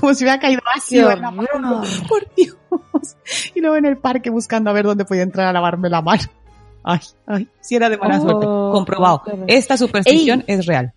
[0.00, 1.82] Como si hubiera caído vacío en la mano.
[2.08, 2.56] Por Dios.
[3.54, 6.22] Y luego en el parque buscando a ver dónde podía entrar a lavarme la mano.
[6.84, 8.46] Ay, ay, si era de mala Oh, suerte.
[8.46, 9.22] Comprobado.
[9.46, 10.92] Esta superstición es real.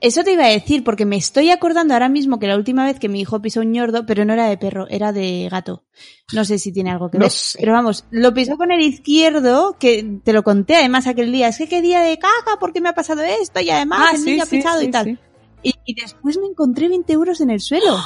[0.00, 2.98] Eso te iba a decir, porque me estoy acordando ahora mismo que la última vez
[2.98, 5.84] que mi hijo pisó un ñordo, pero no era de perro, era de gato.
[6.32, 7.30] No sé si tiene algo que No ver.
[7.32, 7.58] sé.
[7.60, 11.48] Pero vamos, lo pisó con el izquierdo, que te lo conté además aquel día.
[11.48, 13.60] Es que qué día de caca, ¿por qué me ha pasado esto?
[13.60, 15.20] Y además el niño ha pisado Ah, sí, y tal.
[15.62, 17.98] Y, y después me encontré 20 euros en el suelo.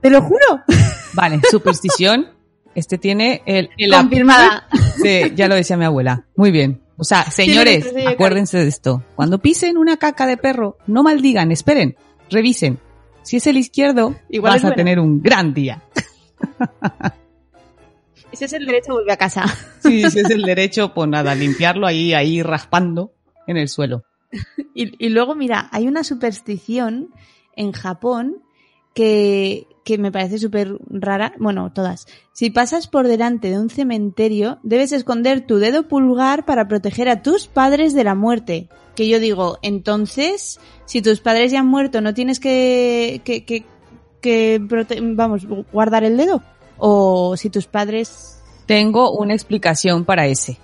[0.00, 0.62] Te lo juro.
[1.12, 2.28] Vale, superstición.
[2.74, 4.66] Este tiene el, el Confirmada.
[5.02, 6.26] Sí, ya lo decía mi abuela.
[6.36, 6.80] Muy bien.
[6.96, 9.02] O sea, señores, acuérdense de esto.
[9.16, 11.96] Cuando pisen una caca de perro, no maldigan, esperen,
[12.30, 12.78] revisen.
[13.22, 15.82] Si es el izquierdo, Igual vas a tener un gran día.
[18.32, 19.44] Ese es el derecho, vuelve a casa.
[19.80, 23.12] Sí, si es el derecho, pues nada, limpiarlo ahí, ahí raspando
[23.46, 24.04] en el suelo.
[24.76, 27.10] Y, y luego, mira, hay una superstición
[27.54, 28.43] en Japón
[28.94, 31.34] que, que me parece súper rara.
[31.38, 32.06] Bueno, todas.
[32.32, 37.22] Si pasas por delante de un cementerio, debes esconder tu dedo pulgar para proteger a
[37.22, 38.68] tus padres de la muerte.
[38.94, 43.66] Que yo digo, entonces, si tus padres ya han muerto, ¿no tienes que, que, que,
[44.20, 46.42] que vamos, guardar el dedo?
[46.78, 50.58] O si tus padres Tengo una explicación para ese.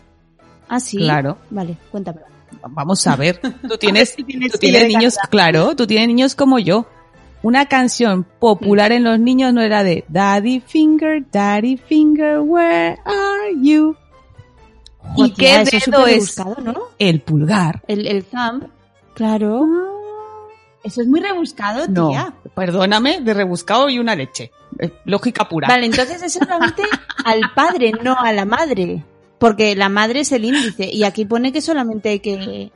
[0.69, 0.99] Ah, sí.
[0.99, 1.39] Claro.
[1.51, 2.21] Vale, cuéntame.
[2.69, 3.41] Vamos a ver.
[3.69, 6.87] Tú tienes, si tienes tú tienes niños, claro, tú tienes niños como yo.
[7.43, 13.55] Una canción popular en los niños no era de Daddy Finger, Daddy Finger, where are
[13.63, 13.97] you?
[15.17, 16.75] ¿Y qué es dedo es rebuscado, ¿no?
[16.99, 17.83] el pulgar?
[17.89, 18.67] El, el thumb.
[19.15, 19.67] Claro.
[20.85, 22.35] Eso es muy rebuscado, No, tía.
[22.55, 24.51] perdóname, de rebuscado y una leche.
[24.79, 25.69] Eh, Lógica pura.
[25.69, 26.83] Vale, entonces es solamente
[27.25, 29.05] al padre, no a la madre.
[29.39, 30.91] Porque la madre es el índice.
[30.93, 32.71] Y aquí pone que solamente hay que.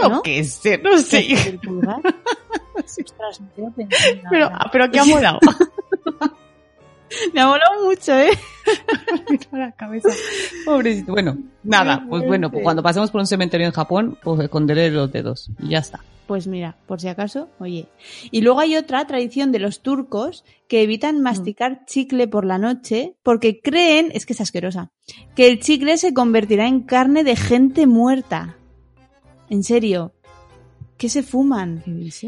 [0.00, 0.22] Yo ¿no?
[0.22, 1.32] qué sé, no sé.
[1.48, 2.00] El pulgar.
[2.74, 4.28] Ostras, no tengo pensado nada.
[4.30, 5.38] Pero, pero ¿qué ha molado?
[7.34, 8.30] Me ha molado mucho, ¿eh?
[9.52, 10.08] la cabeza.
[10.64, 11.12] Pobrecito.
[11.12, 15.12] Bueno, nada, pues bueno, pues cuando pasemos por un cementerio en Japón, pues esconderé los
[15.12, 16.00] dedos y ya está.
[16.26, 17.88] Pues mira, por si acaso, oye.
[18.30, 23.16] Y luego hay otra tradición de los turcos que evitan masticar chicle por la noche
[23.22, 24.90] porque creen, es que es asquerosa,
[25.34, 28.56] que el chicle se convertirá en carne de gente muerta.
[29.52, 30.12] En serio.
[30.96, 31.82] ¿Qué se fuman?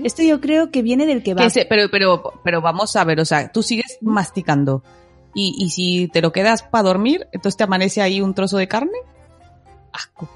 [0.04, 1.42] Esto yo creo que viene del que va.
[1.68, 4.82] Pero, pero, pero vamos a ver, o sea, tú sigues masticando
[5.34, 8.68] y, y si te lo quedas para dormir, entonces te amanece ahí un trozo de
[8.68, 8.98] carne.
[9.92, 10.28] Asco.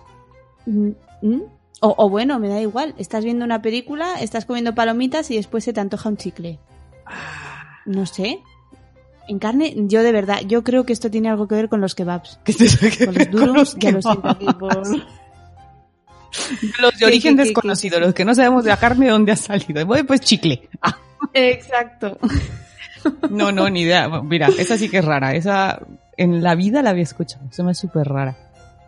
[0.66, 0.90] Mm,
[1.22, 1.42] mm.
[1.80, 2.94] O, o bueno, me da igual.
[2.96, 6.58] Estás viendo una película, estás comiendo palomitas y después se te antoja un chicle.
[7.86, 8.40] No sé.
[9.28, 11.94] En carne, yo de verdad, yo creo que esto tiene algo que ver con los
[11.94, 12.40] kebabs.
[12.44, 14.04] ¿Qué te- Con los duros, los
[16.80, 19.12] Los de ¿Qué, origen qué, qué, desconocido, los que no sabemos de la carne de
[19.12, 19.84] dónde ha salido.
[19.86, 20.68] Bueno, pues chicle.
[20.82, 20.96] Ah,
[21.34, 22.16] Exacto.
[23.30, 24.08] no, no, ni idea.
[24.22, 25.34] Mira, esa sí que es rara.
[25.34, 25.80] Esa
[26.16, 27.44] en la vida la había escuchado.
[27.50, 28.36] Eso me es súper rara.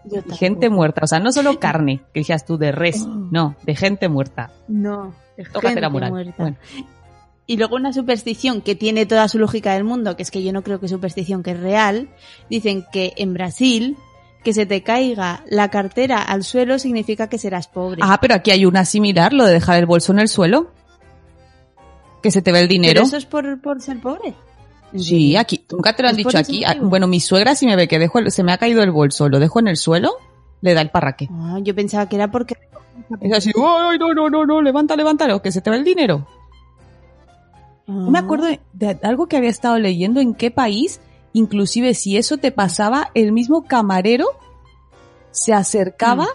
[0.04, 1.00] Yo gente muerta.
[1.04, 3.02] O sea, no solo carne, que decías tú de res.
[3.02, 3.28] Oh.
[3.30, 4.50] No, de gente muerta.
[4.68, 5.14] No.
[5.36, 6.10] de Tócate gente la moral.
[6.10, 6.34] muerta.
[6.38, 6.56] Bueno.
[7.46, 10.52] Y luego una superstición que tiene toda su lógica del mundo, que es que yo
[10.52, 12.08] no creo que es superstición, que es real.
[12.48, 13.96] Dicen que en Brasil,
[14.44, 18.00] que se te caiga la cartera al suelo significa que serás pobre.
[18.02, 20.70] Ah, pero aquí hay una similar, lo de dejar el bolso en el suelo.
[22.22, 22.94] Que se te ve el dinero.
[22.94, 24.34] ¿Pero eso es por, por ser pobre?
[24.92, 26.64] ¿En Sí, aquí, nunca te lo han ¿Es por dicho aquí.
[26.64, 26.76] Ah?
[26.80, 29.28] Bueno, mi suegra si me ve que dejo el- se me ha caído el bolso,
[29.28, 30.12] lo dejo en el suelo,
[30.60, 31.28] le da el parraque.
[31.30, 32.56] Ah, yo pensaba que era porque...
[33.20, 36.26] Es así, ay, no, no, no, no, levanta, levántalo, que se te ve el dinero.
[37.86, 38.22] No me Ah.
[38.22, 41.00] acuerdo de, de algo que había estado leyendo en qué país,
[41.32, 44.26] inclusive si eso te pasaba, el mismo camarero
[45.30, 46.28] se acercaba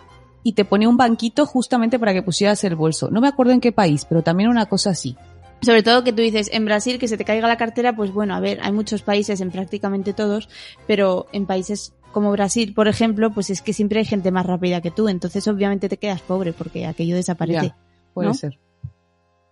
[0.44, 3.10] y te ponía un banquito justamente para que pusieras el bolso.
[3.10, 5.18] No me acuerdo en qué país, pero también una cosa así.
[5.62, 8.36] Sobre todo que tú dices, en Brasil que se te caiga la cartera, pues bueno,
[8.36, 10.50] a ver, hay muchos países, en prácticamente todos,
[10.86, 14.82] pero en países como Brasil, por ejemplo, pues es que siempre hay gente más rápida
[14.82, 17.68] que tú, entonces obviamente te quedas pobre porque aquello desaparece.
[17.68, 17.78] Ya,
[18.14, 18.34] puede ¿no?
[18.34, 18.60] ser.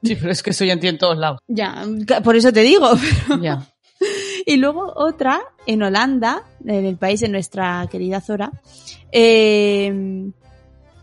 [0.03, 1.39] Sí, pero es que eso ya en todos lados.
[1.47, 1.83] Ya,
[2.23, 2.87] por eso te digo.
[3.41, 3.67] Ya.
[4.45, 8.51] Y luego otra, en Holanda, en el país de nuestra querida Zora,
[9.11, 10.31] eh,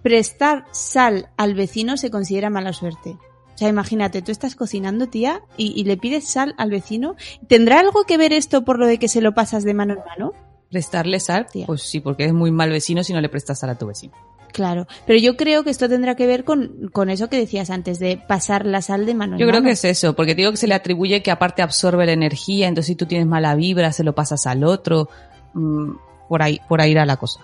[0.02, 3.16] prestar sal al vecino se considera mala suerte.
[3.54, 7.16] O sea, imagínate, tú estás cocinando, tía, y, y le pides sal al vecino.
[7.46, 10.00] ¿Tendrá algo que ver esto por lo de que se lo pasas de mano en
[10.06, 10.32] mano?
[10.70, 11.46] ¿Prestarle sal?
[11.50, 11.66] Tía.
[11.66, 14.14] Pues sí, porque es muy mal vecino si no le prestas sal a tu vecino.
[14.52, 18.00] Claro, pero yo creo que esto tendrá que ver con, con eso que decías antes,
[18.00, 19.66] de pasar la sal de mano Yo creo mano.
[19.66, 22.66] que es eso, porque te digo que se le atribuye que aparte absorbe la energía,
[22.66, 25.08] entonces si tú tienes mala vibra, se lo pasas al otro.
[25.54, 25.92] mm,
[26.28, 27.40] por ahí, por ahí irá la cosa.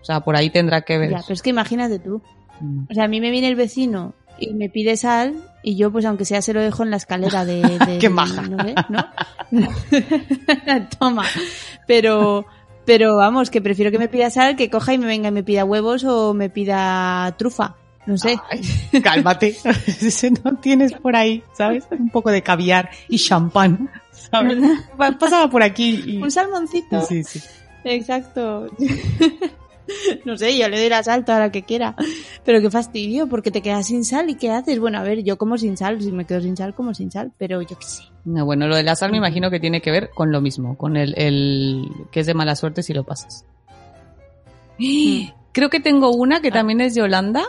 [0.00, 1.10] O sea, por ahí tendrá que ver.
[1.10, 2.20] Ya, pero es que imagínate tú.
[2.60, 2.86] Mm.
[2.90, 6.04] O sea, a mí me viene el vecino y me pide sal y yo, pues
[6.04, 7.62] aunque sea, se lo dejo en la escalera de...
[7.86, 8.42] de- Qué maja.
[8.42, 8.58] No.
[10.98, 11.24] Toma.
[11.86, 12.44] Pero,
[12.84, 15.42] pero vamos, que prefiero que me pida sal que coja y me venga y me
[15.42, 17.76] pida huevos o me pida trufa.
[18.06, 18.36] No sé.
[18.50, 19.56] Ay, cálmate.
[19.86, 21.84] Si no tienes por ahí, ¿sabes?
[21.90, 24.58] Un poco de caviar y champán, ¿sabes?
[24.98, 26.22] Pa- Pasaba por aquí y...
[26.22, 27.00] Un salmoncito.
[27.06, 27.40] Sí, sí.
[27.84, 28.68] Exacto.
[30.24, 31.94] No sé, yo le doy la sal toda la que quiera.
[32.44, 34.78] Pero qué fastidio, porque te quedas sin sal y ¿qué haces?
[34.80, 37.32] Bueno, a ver, yo como sin sal, si me quedo sin sal, como sin sal,
[37.38, 38.02] pero yo qué sé.
[38.24, 40.76] No, bueno, lo de la sal me imagino que tiene que ver con lo mismo,
[40.78, 43.44] con el, el que es de mala suerte si lo pasas.
[45.52, 47.44] Creo que tengo una que también es de Holanda,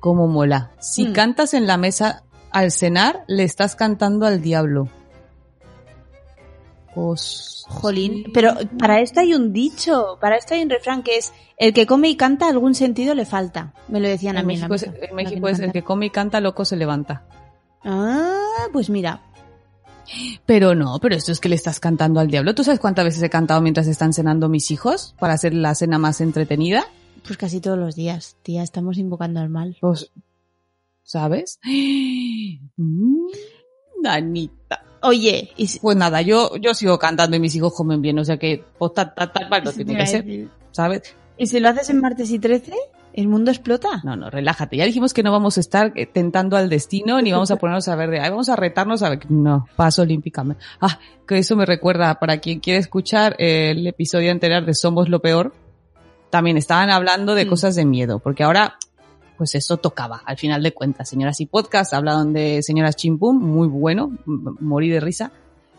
[0.00, 0.72] como mola.
[0.80, 1.12] Si Mm.
[1.12, 4.88] cantas en la mesa al cenar, le estás cantando al diablo.
[6.94, 7.59] Pues...
[7.70, 11.72] Jolín, pero para esto hay un dicho, para esto hay un refrán que es el
[11.72, 13.72] que come y canta algún sentido le falta.
[13.88, 14.54] Me lo decían a En mí.
[14.54, 17.24] en México, es, mesa, en México es el que come y canta, loco se levanta.
[17.84, 19.22] Ah, pues mira.
[20.44, 22.54] Pero no, pero esto es que le estás cantando al diablo.
[22.54, 25.98] ¿Tú sabes cuántas veces he cantado mientras están cenando mis hijos para hacer la cena
[25.98, 26.84] más entretenida?
[27.24, 29.76] Pues casi todos los días, tía, estamos invocando al mal.
[29.80, 30.10] Pues,
[31.04, 31.60] ¿sabes?
[32.76, 33.26] Mm,
[34.02, 34.82] Danita.
[35.02, 38.24] Oye, y si- Pues nada, yo, yo sigo cantando y mis hijos comen bien, o
[38.24, 40.24] sea que, pues tal, tal, tal tiene que ser,
[40.72, 41.14] ¿sabes?
[41.38, 42.74] ¿Y si lo haces en martes y 13?
[43.12, 43.88] ¿El mundo explota?
[44.04, 44.76] No, no, relájate.
[44.76, 47.88] Ya dijimos que no vamos a estar eh, tentando al destino ni vamos a ponernos
[47.88, 49.20] a ver de, ay, vamos a retarnos a ver.
[49.30, 50.62] No, paso olímpicamente.
[50.80, 55.08] Ah, que eso me recuerda, para quien quiere escuchar eh, el episodio anterior de Somos
[55.08, 55.54] lo Peor,
[56.30, 57.48] también estaban hablando de Mm.
[57.48, 58.76] cosas de miedo, porque ahora,
[59.40, 61.08] pues eso tocaba, al final de cuentas.
[61.08, 65.32] Señoras y podcast, hablaron de señoras chimpum, muy bueno, morí de risa.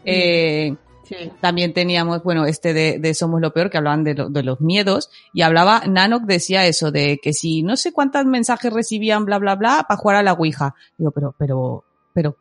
[0.04, 1.30] Eh, Sí.
[1.41, 4.62] también teníamos, bueno, este de, de Somos lo Peor, que hablaban de, lo- de los
[4.62, 9.38] miedos, y hablaba, Nanok decía eso, de que si no sé cuántos mensajes recibían, bla,
[9.38, 10.74] bla, bla, para jugar a la Ouija.
[10.97, 12.36] Digo, pero, pero, pero,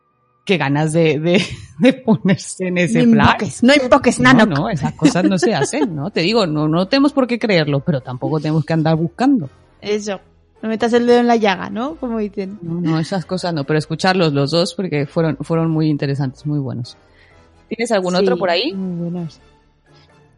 [0.45, 1.43] qué ganas de, de,
[1.79, 3.27] de ponerse en ese no plan.
[3.27, 4.45] invoques, no invoques, No, Nano.
[4.55, 6.09] no, esas cosas no se hacen, ¿no?
[6.09, 9.49] Te digo, no, no tenemos por qué creerlo, pero tampoco tenemos que andar buscando.
[9.81, 10.19] Eso.
[10.61, 11.95] No metas el dedo en la llaga, ¿no?
[11.95, 12.59] Como dicen.
[12.61, 16.59] No, no, esas cosas no, pero escucharlos los dos porque fueron, fueron muy interesantes, muy
[16.59, 16.97] buenos.
[17.67, 18.73] ¿Tienes algún Sí, otro por ahí?
[18.73, 19.39] Muy buenos.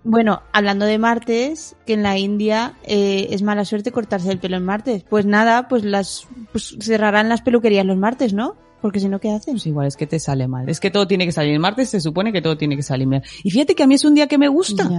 [0.05, 4.57] Bueno, hablando de martes, que en la India eh, es mala suerte cortarse el pelo
[4.57, 5.03] en martes.
[5.09, 8.55] Pues nada, pues las pues cerrarán las peluquerías los martes, ¿no?
[8.81, 9.53] Porque si no, ¿qué hacen?
[9.53, 10.67] Pues igual es que te sale mal.
[10.67, 11.53] Es que todo tiene que salir.
[11.53, 13.23] El martes se supone que todo tiene que salir mal.
[13.43, 14.89] Y fíjate que a mí es un día que me gusta.
[14.89, 14.97] Ya.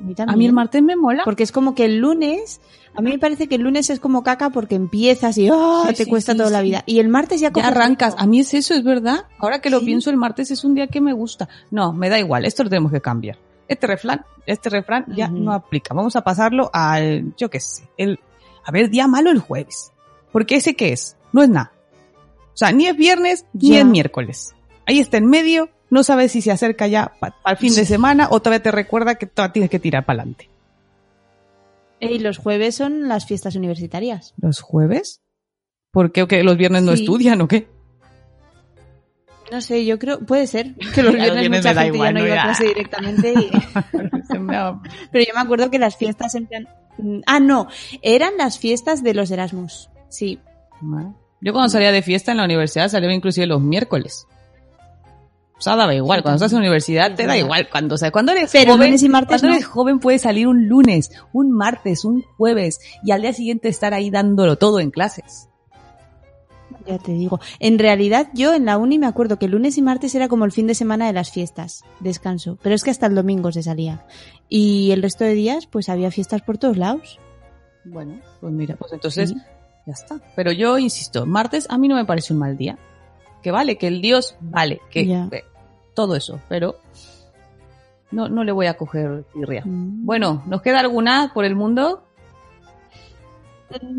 [0.00, 0.38] A mí, A también.
[0.38, 1.22] mí el martes me mola.
[1.24, 2.60] Porque es como que el lunes,
[2.98, 5.46] a mí me parece que el lunes es como caca porque empiezas y.
[5.46, 6.82] Sí, te sí, cuesta sí, toda la vida.
[6.84, 8.16] Y el martes ya, Ya arrancas.
[8.18, 9.24] A mí es eso, es verdad.
[9.38, 11.48] Ahora que lo pienso, el martes es un día que me gusta.
[11.70, 12.44] No, me da igual.
[12.44, 13.38] Esto lo tenemos que cambiar.
[13.68, 15.94] Este refrán, este refrán ya no aplica.
[15.94, 18.18] Vamos a pasarlo al, yo qué sé, el,
[18.64, 19.92] a ver, día malo el jueves.
[20.32, 21.16] Porque ese qué es?
[21.32, 21.70] No es nada.
[22.52, 24.56] O sea, ni es viernes, ni es miércoles.
[24.86, 27.12] Ahí está en medio, no sabes si se acerca ya
[27.44, 30.50] al fin de semana o todavía te recuerda que todavía tienes que tirar para adelante.
[32.00, 34.34] Y los jueves son las fiestas universitarias.
[34.40, 35.20] ¿Los jueves?
[35.90, 36.22] ¿Por qué?
[36.22, 36.42] ¿O qué?
[36.44, 37.02] ¿Los viernes no Sí.
[37.02, 37.68] estudian o qué?
[39.50, 42.14] No sé, yo creo, puede ser que los viernes viernes mucha me da gente igual,
[42.14, 43.32] ya no iba a clase directamente.
[43.32, 43.50] y-
[45.10, 46.68] Pero yo me acuerdo que las fiestas en plan...
[46.98, 47.68] mm, Ah, no,
[48.02, 49.88] eran las fiestas de los Erasmus.
[50.10, 50.38] Sí.
[51.40, 54.26] Yo cuando salía de fiesta en la universidad salía inclusive los miércoles.
[55.58, 56.22] O sea, daba igual.
[56.22, 57.68] Cuando estás en la universidad te da igual.
[57.68, 59.54] Cuando, o sea, cuando eres Pero joven, lunes y martes cuando no.
[59.54, 63.92] eres joven puedes salir un lunes, un martes, un jueves y al día siguiente estar
[63.92, 65.48] ahí dándolo todo en clases.
[66.86, 67.38] Ya te digo.
[67.58, 70.52] En realidad, yo en la uni me acuerdo que lunes y martes era como el
[70.52, 72.56] fin de semana de las fiestas, descanso.
[72.62, 74.06] Pero es que hasta el domingo se salía.
[74.48, 77.18] Y el resto de días, pues había fiestas por todos lados.
[77.84, 79.36] Bueno, pues mira, pues entonces Sí.
[79.86, 80.20] ya está.
[80.34, 82.78] Pero yo insisto, martes a mí no me parece un mal día.
[83.42, 85.44] Que vale, que el dios vale, que eh,
[85.94, 86.76] todo eso, pero
[88.10, 89.62] no, no le voy a coger tirria.
[89.64, 90.04] Mm.
[90.04, 92.04] Bueno, ¿nos queda alguna por el mundo?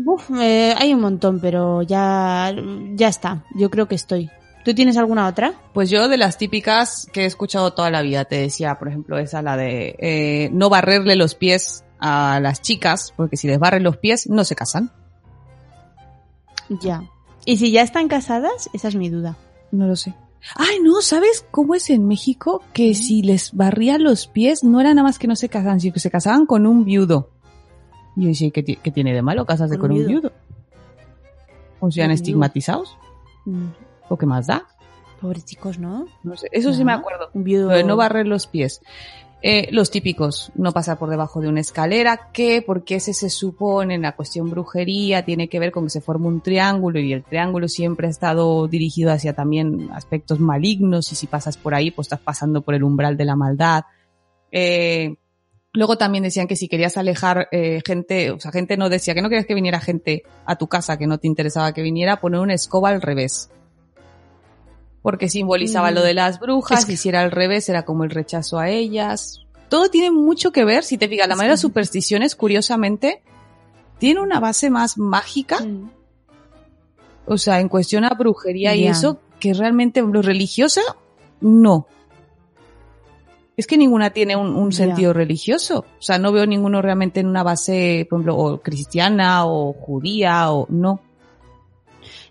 [0.04, 2.52] Uf, eh, hay un montón, pero ya,
[2.94, 3.44] ya está.
[3.54, 4.30] Yo creo que estoy.
[4.64, 5.54] ¿Tú tienes alguna otra?
[5.72, 9.18] Pues yo de las típicas que he escuchado toda la vida, te decía, por ejemplo,
[9.18, 13.84] esa la de eh, no barrerle los pies a las chicas, porque si les barren
[13.84, 14.90] los pies no se casan.
[16.82, 17.02] Ya.
[17.44, 19.36] Y si ya están casadas, esa es mi duda.
[19.72, 20.14] No lo sé.
[20.56, 22.62] Ay, no, ¿sabes cómo es en México?
[22.72, 25.92] Que si les barrían los pies no era nada más que no se casaban, sino
[25.92, 27.30] que se casaban con un viudo.
[28.16, 30.32] Y yo decía, ¿qué, qué tiene de malo casarse ¿Con con un viudo?
[31.78, 32.96] ¿O sean estigmatizados?
[33.44, 33.68] Mm,
[34.08, 34.66] ¿O qué más da?
[35.20, 36.06] Pobres chicos, ¿no?
[36.22, 37.30] No sé, eso sí me acuerdo.
[37.34, 37.68] Un viudo.
[37.68, 38.80] Lo de no barrer los pies.
[39.42, 43.94] Eh, los típicos, no pasar por debajo de una escalera, que porque ese se supone
[43.94, 47.24] en la cuestión brujería, tiene que ver con que se forma un triángulo y el
[47.24, 52.06] triángulo siempre ha estado dirigido hacia también aspectos malignos y si pasas por ahí pues
[52.06, 53.84] estás pasando por el umbral de la maldad.
[54.52, 55.14] Eh,
[55.72, 59.22] luego también decían que si querías alejar eh, gente, o sea, gente no decía que
[59.22, 62.40] no querías que viniera gente a tu casa que no te interesaba que viniera, poner
[62.40, 63.48] una escoba al revés
[65.02, 65.94] porque simbolizaba Mm.
[65.94, 68.58] lo de las brujas, Es que- y si era al revés era como el rechazo
[68.58, 69.40] a ellas.
[69.68, 73.22] Todo tiene mucho que ver, si te fijas, la Es mayoría de las supersticiones, curiosamente,
[73.98, 75.90] tiene una base más mágica, Mm.
[77.26, 80.80] o sea, en cuestión a brujería y eso, que realmente lo religiosa,
[81.40, 81.86] no.
[83.56, 85.80] Es que ninguna tiene un, sentido religioso.
[85.98, 90.50] O sea, no veo ninguno realmente en una base, por ejemplo, o cristiana o judía
[90.50, 91.00] o no.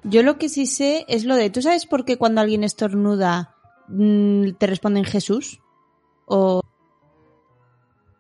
[0.04, 3.56] Yo lo que sí sé es lo de, ¿tú sabes por qué cuando alguien estornuda
[3.90, 5.60] mm, te responden Jesús?
[6.26, 6.62] O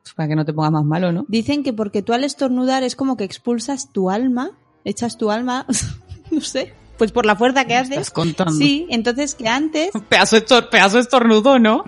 [0.04, 1.26] Pues Para que no te pongas más malo, ¿no?
[1.28, 4.52] dicen que porque tú al estornudar es como que expulsas tu alma,
[4.84, 5.66] echas tu alma,
[6.32, 7.92] no sé, pues por la fuerza que haces.
[7.92, 8.54] Estás contando.
[8.54, 11.84] Sí, entonces que antes, Pedazo, estor- pedazo estornudo, ¿no?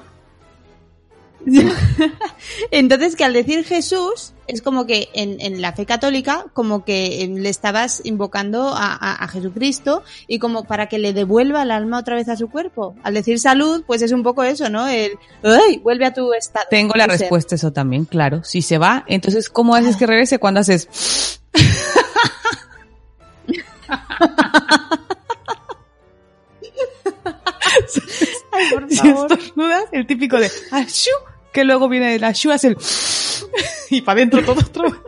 [2.71, 7.27] Entonces, que al decir Jesús, es como que en, en la fe católica, como que
[7.33, 11.99] le estabas invocando a, a- a Jesucristo y como para que le devuelva el alma
[11.99, 12.95] otra vez a su cuerpo.
[13.03, 14.87] Al decir salud, pues es un poco eso, ¿no?
[14.87, 15.13] El,
[15.43, 15.77] ¡ay!
[15.79, 16.65] Vuelve a tu estado.
[16.69, 17.19] Tengo la ser.
[17.21, 18.43] respuesta eso también, claro.
[18.43, 21.39] Si se va, entonces, ¿cómo haces que regrese cuando haces?
[28.51, 31.11] Ay, por Si estornudas, el típico de ashu,
[31.51, 32.77] que luego viene de la shu, hace el
[33.89, 35.03] y para adentro todo otro.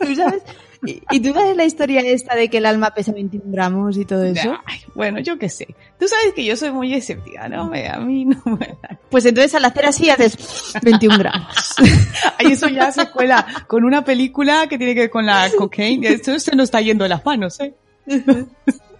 [0.00, 0.42] ¿Tú sabes?
[0.84, 4.04] Y, y tú sabes la historia esta de que el alma pesa 21 gramos y
[4.04, 4.58] todo eso.
[4.64, 5.68] Ay, bueno, yo qué sé.
[5.98, 7.70] Tú sabes que yo soy muy escéptica, ¿no?
[7.72, 8.98] A mí no me da.
[9.08, 10.36] Pues entonces al hacer así haces
[10.82, 11.74] 21 gramos.
[12.38, 16.08] Ay, eso ya se cuela con una película que tiene que ver con la cocaína.
[16.08, 17.74] Esto se nos está yendo de las manos, ¿eh?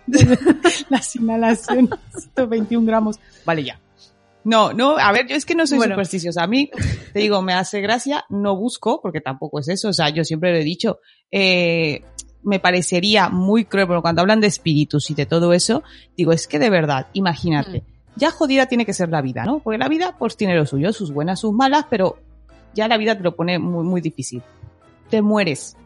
[0.89, 3.19] Las inhalaciones, estos 21 gramos.
[3.45, 3.81] Vale, ya.
[4.45, 5.95] No, no, a ver, yo es que no soy Bueno.
[5.95, 6.43] supersticiosa.
[6.43, 6.71] A mí,
[7.13, 9.89] te digo, me hace gracia, no busco, porque tampoco es eso.
[9.89, 10.99] O sea, yo siempre lo he dicho,
[11.31, 12.03] eh,
[12.43, 15.85] me parecería muy cruel, pero cuando hablan de espíritus y de todo eso,
[16.17, 17.85] digo, es que de verdad, imagínate,
[18.17, 19.61] ya jodida tiene que ser la vida, ¿no?
[19.61, 22.19] Porque la vida, pues tiene lo suyo, sus buenas, sus malas, pero
[22.75, 24.43] ya la vida te lo pone muy, muy difícil.
[25.09, 25.77] Te mueres.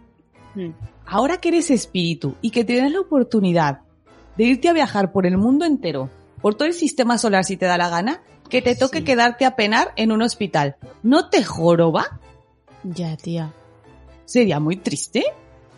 [0.55, 0.71] Mm.
[1.05, 3.81] Ahora que eres espíritu y que tienes la oportunidad
[4.37, 6.11] de irte a viajar por el mundo entero,
[6.43, 9.05] por todo el sistema solar si te da la gana, que te toque Sí.
[9.05, 10.76] quedarte a penar en un hospital.
[11.03, 12.20] ¿No te joroba?
[12.84, 13.53] Ya, tía.
[14.24, 15.24] Sería muy triste.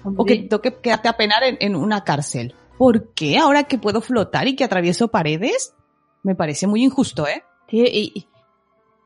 [0.04, 2.54] O que te toque quedarte a penar en, en una cárcel.
[2.76, 3.38] ¿Por qué?
[3.38, 5.74] Ahora que puedo flotar y que atravieso paredes,
[6.22, 7.42] me parece muy injusto, ¿eh?
[7.68, 8.26] Tío, y-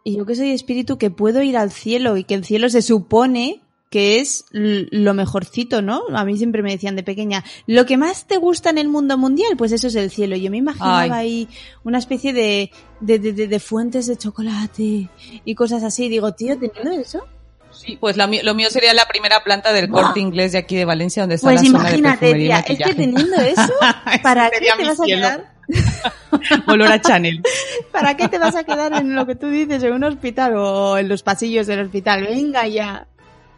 [0.04, 2.82] y yo que soy espíritu que puedo ir al cielo y que el cielo se
[2.82, 3.62] supone
[3.92, 6.00] que es lo mejorcito, ¿no?
[6.14, 9.18] A mí siempre me decían de pequeña, lo que más te gusta en el mundo
[9.18, 10.34] mundial, pues eso es el cielo.
[10.34, 11.10] Yo me imaginaba Ay.
[11.12, 11.48] ahí
[11.84, 12.70] una especie de,
[13.00, 15.10] de, de, de- fuentes de chocolate
[15.44, 16.08] y cosas así.
[16.08, 17.24] Digo, tío, teniendo eso,
[17.70, 20.84] Sí, pues la lo mío sería la primera planta del corte inglés de aquí de
[20.84, 23.72] Valencia, donde está pues la zona de tía, es que teniendo eso,
[24.22, 25.20] ¿para qué te vas a cielo.
[25.26, 25.52] quedar?
[26.66, 27.42] Olor a Chanel.
[27.92, 30.98] ¿Para qué te vas a quedar en lo que tú dices, en un hospital o
[30.98, 32.24] en los pasillos del hospital?
[32.24, 33.06] Venga ya.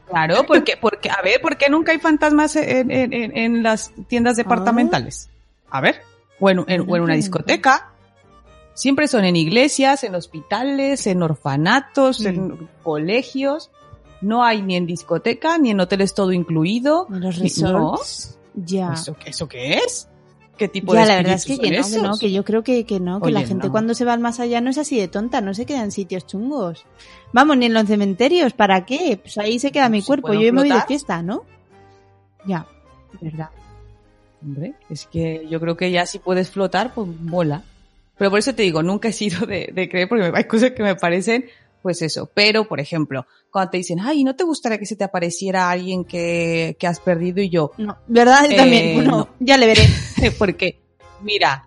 [0.09, 3.93] Claro, porque, porque, a ver, ¿por qué nunca hay fantasmas en, en, en, en las
[4.09, 5.29] tiendas departamentales?
[5.71, 6.03] A ver,
[6.41, 7.91] o en, en- o en una discoteca.
[8.75, 13.71] Siempre son en iglesias, en hospitales, en orfanatos, en colegios.
[14.21, 17.07] No hay ni en discoteca, ni en hoteles todo incluido.
[17.11, 18.37] En los resorts.
[18.55, 18.93] Ya.
[18.95, 20.09] ¿Eso, ¿Eso qué es?
[20.57, 22.21] ¿Qué tipo Ya, de la verdad es que, que no, que no, esos?
[22.21, 23.73] que yo creo que, que no, que la gente no.
[23.73, 25.91] cuando se va al más allá no es así de tonta, no se queda en
[25.91, 26.87] sitios chungos.
[27.33, 29.19] Vamos, ni en los cementerios, ¿para qué?
[29.21, 31.45] Pues ahí se queda mi cuerpo, yo me voy de fiesta, ¿no?
[32.47, 32.67] Ya,
[33.21, 33.51] verdad.
[34.43, 37.65] Hombre, es que yo creo que ya si puedes flotar, pues mola.
[38.17, 40.83] Pero por eso te digo, nunca he sido de, de creer, porque hay cosas que
[40.83, 41.47] me parecen,
[41.85, 42.31] pues eso.
[42.33, 46.05] Pero, por ejemplo, cuando te dicen, ay, ¿no te gustaría que se te apareciera alguien
[46.07, 47.43] que, que has perdido?
[47.43, 48.45] Y yo, No, ¿verdad?
[48.47, 49.29] Yo Eh, también, no.
[49.39, 49.83] ya le veré.
[50.39, 50.81] porque,
[51.21, 51.65] mira,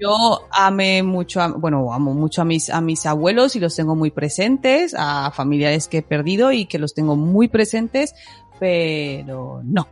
[0.00, 0.16] yo
[0.50, 4.10] amé mucho, a- bueno, amo mucho a mis, a mis abuelos y los tengo muy
[4.10, 8.14] presentes, a familiares que he perdido y que los tengo muy presentes,
[8.58, 9.86] pero no.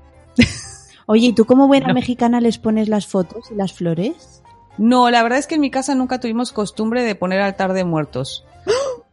[1.07, 1.95] Oye, ¿y tú como buena No.
[1.95, 4.43] mexicana les pones las fotos y las flores?
[4.76, 7.85] No, la verdad es que en mi casa nunca tuvimos costumbre de poner altar de
[7.85, 8.45] muertos.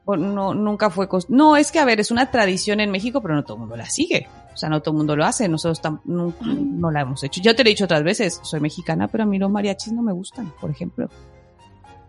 [0.08, 3.44] No, nunca fue No, es que a ver, es una tradición en México, pero no
[3.44, 4.28] todo el mundo la sigue.
[4.54, 5.48] O sea, no todo el mundo lo hace.
[5.50, 7.42] Nosotros no, no la hemos hecho.
[7.42, 8.40] Yo te lo he dicho otras veces.
[8.44, 11.10] Soy mexicana, pero a mí los mariachis no me gustan, por ejemplo.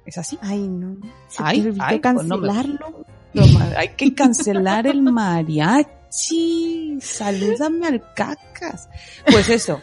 [0.05, 0.39] Es así.
[0.43, 0.97] Ay, no.
[1.29, 3.05] Se Ay, te pues no me- cancelarlo.
[3.33, 6.99] Lo ma- hay que cancelar el mariachi.
[7.01, 8.89] Salúdame al cacas.
[9.31, 9.81] Pues eso.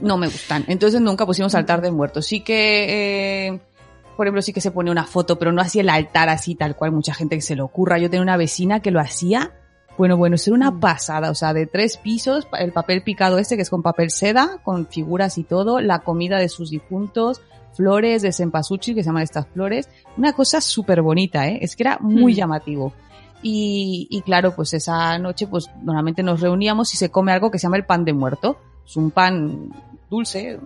[0.00, 0.64] No me gustan.
[0.68, 2.26] Entonces nunca pusimos altar de muertos.
[2.26, 3.60] Sí que, eh,
[4.16, 6.76] por ejemplo, sí que se pone una foto, pero no hacía el altar así tal
[6.76, 6.92] cual.
[6.92, 7.98] Mucha gente que se le ocurra.
[7.98, 9.52] Yo tenía una vecina que lo hacía.
[9.96, 10.80] Bueno, bueno, eso era una Mm.
[10.80, 11.30] pasada.
[11.30, 14.86] O sea, de tres pisos, el papel picado este, que es con papel seda, con
[14.86, 17.40] figuras y todo, la comida de sus difuntos,
[17.76, 19.88] flores de cempasúchil, que se llaman estas flores.
[20.16, 21.58] Una cosa súper bonita, ¿eh?
[21.62, 22.36] Es que era muy Mm.
[22.36, 22.92] llamativo.
[23.42, 27.58] Y, y claro, pues esa noche, pues normalmente nos reuníamos y se come algo que
[27.58, 28.56] se llama el pan de muerto.
[28.86, 29.68] Es un pan
[30.10, 30.58] dulce,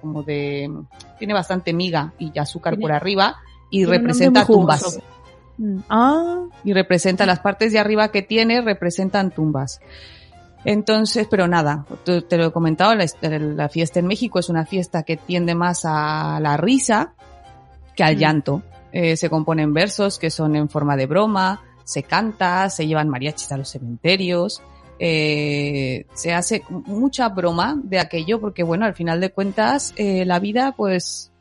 [0.00, 0.70] como de,
[1.18, 3.36] tiene bastante miga y azúcar Tiene- por arriba
[3.70, 4.98] y tiene representa tumbas.
[5.58, 5.78] Mm.
[5.88, 9.80] Ah, Y representa las partes de arriba que tiene, representan tumbas.
[10.64, 14.66] Entonces, pero nada, te, te lo he comentado, la, la fiesta en México es una
[14.66, 17.12] fiesta que tiende más a la risa
[17.96, 18.18] que al Mm.
[18.18, 18.62] llanto.
[18.92, 23.50] Eh, se componen versos que son en forma de broma, se canta, se llevan mariachis
[23.52, 24.62] a los cementerios,
[25.02, 30.38] eh, se hace mucha broma de aquello porque bueno, al final de cuentas eh, la
[30.38, 31.32] vida pues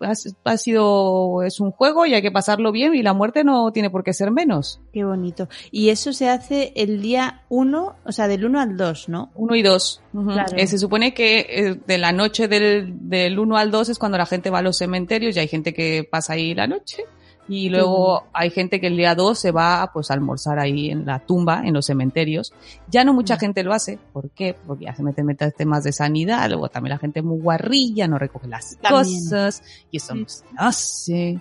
[0.00, 0.12] ha,
[0.44, 3.88] ha sido, es un juego y hay que pasarlo bien y la muerte no tiene
[3.88, 4.80] por qué ser menos.
[4.92, 5.48] Qué bonito.
[5.70, 9.30] Y eso se hace el día 1, o sea, del 1 al 2, ¿no?
[9.36, 10.02] Uno y dos.
[10.12, 10.32] Ujú.
[10.32, 10.56] Claro.
[10.56, 14.18] Eh, se supone que eh, de la noche del, del 1 al 2 es cuando
[14.18, 17.04] la gente va a los cementerios y hay gente que pasa ahí la noche.
[17.46, 21.04] Y luego hay gente que el día 2 se va pues, a almorzar ahí en
[21.04, 22.54] la tumba, en los cementerios.
[22.90, 23.38] Ya no mucha Mm.
[23.38, 23.98] gente lo hace.
[24.14, 24.56] ¿Por qué?
[24.66, 26.48] Porque ya se meten meten temas de sanidad.
[26.48, 29.20] Luego también la gente es muy guarrilla, no recoge las También.
[29.24, 29.62] cosas.
[29.90, 31.38] Y eso no se hace.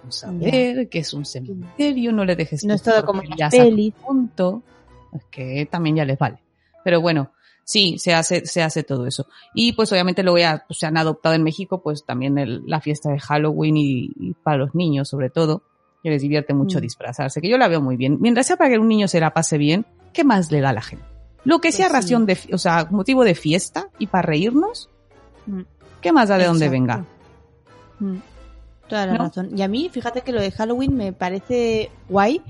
[0.00, 0.50] Vamos a Ya.
[0.50, 3.54] ver que es un cementerio, no le dejes No es todo como en las tortillas
[3.54, 3.94] a tu pelis.
[3.94, 4.62] punto.
[5.12, 6.38] Es que también ya les vale.
[6.84, 7.30] Pero bueno,
[7.70, 9.26] sí, se hace, se hace todo eso.
[9.54, 12.80] Y pues obviamente luego ya pues, se han adoptado en México pues también el- la
[12.80, 15.62] fiesta de Halloween y, y para los niños sobre todo,
[16.02, 16.80] que les divierte mucho Mm.
[16.82, 18.16] disfrazarse, que yo la veo muy bien.
[18.20, 20.72] Mientras sea para que un niño se la pase bien, ¿qué más le da a
[20.72, 21.04] la gente?
[21.44, 21.92] Lo que Pues sea sí.
[21.92, 24.88] ración de, o sea, motivo de fiesta y para reírnos,
[25.46, 25.60] Mm.
[26.00, 26.80] ¿qué más da de dónde Exacto.
[26.80, 27.04] venga?
[28.00, 28.18] Mm.
[28.88, 29.18] Toda la ¿No?
[29.24, 29.50] razón.
[29.58, 32.40] Y a mí, fíjate que lo de Halloween me parece guay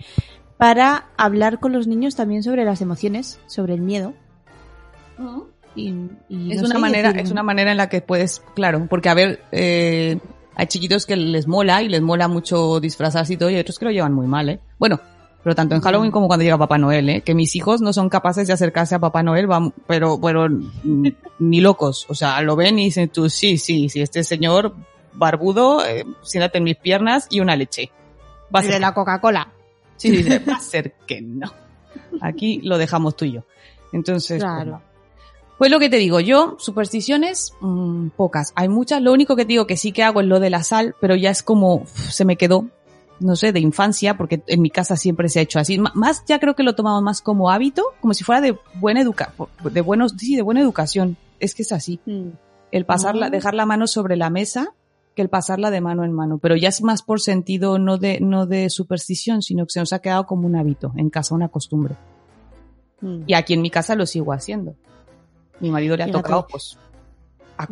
[0.56, 4.14] para hablar con los niños también sobre las emociones, sobre el miedo.
[5.74, 5.94] Y,
[6.28, 9.14] y Es no una manera, es una manera en la que puedes, claro, porque a
[9.14, 10.18] ver, eh,
[10.54, 13.84] hay chiquitos que les mola y les mola mucho disfrazarse y todo, y otros que
[13.84, 14.60] lo llevan muy mal, ¿eh?
[14.78, 15.00] Bueno,
[15.42, 17.20] pero tanto en Halloween como cuando llega Papá Noel, ¿eh?
[17.20, 19.46] Que mis hijos no son capaces de acercarse a Papá Noel,
[19.86, 21.06] pero, pero mm,
[21.38, 22.06] ni locos.
[22.08, 24.74] O sea, lo ven y dicen tú, sí, sí, sí, este señor
[25.12, 27.90] barbudo, eh, siéntate en mis piernas y una leche.
[28.54, 29.48] Va a Y ser de la Coca-Cola.
[29.96, 31.52] Sí, dice, va a ser que no.
[32.20, 33.44] Aquí lo dejamos tú y yo.
[33.92, 34.82] Entonces, Claro.
[35.58, 38.52] Pues lo que te digo, yo, supersticiones, mm, pocas.
[38.54, 40.62] Hay muchas, lo único que te digo que sí que hago es lo de la
[40.62, 42.66] sal, pero ya es como, uf, se me quedó,
[43.18, 45.74] no sé, de infancia, porque en mi casa siempre se ha hecho así.
[45.74, 49.00] M- Más, ya creo que lo tomamos más como hábito, como si fuera de buena
[49.00, 49.34] educa,
[49.64, 51.16] de buenos, sí, de buena educación.
[51.40, 51.98] Es que es así.
[52.06, 52.28] Mm.
[52.70, 53.30] El pasarla, Ah.
[53.30, 54.74] dejar la mano sobre la mesa,
[55.16, 56.38] que el pasarla de mano en mano.
[56.38, 59.92] Pero ya es más por sentido no de, no de superstición, sino que se nos
[59.92, 61.96] ha quedado como un hábito en casa, una costumbre.
[63.00, 63.22] Mm.
[63.26, 64.76] Y aquí en mi casa lo sigo haciendo.
[65.60, 66.22] Mi marido le ha Fíjate.
[66.22, 66.78] tocado, pues.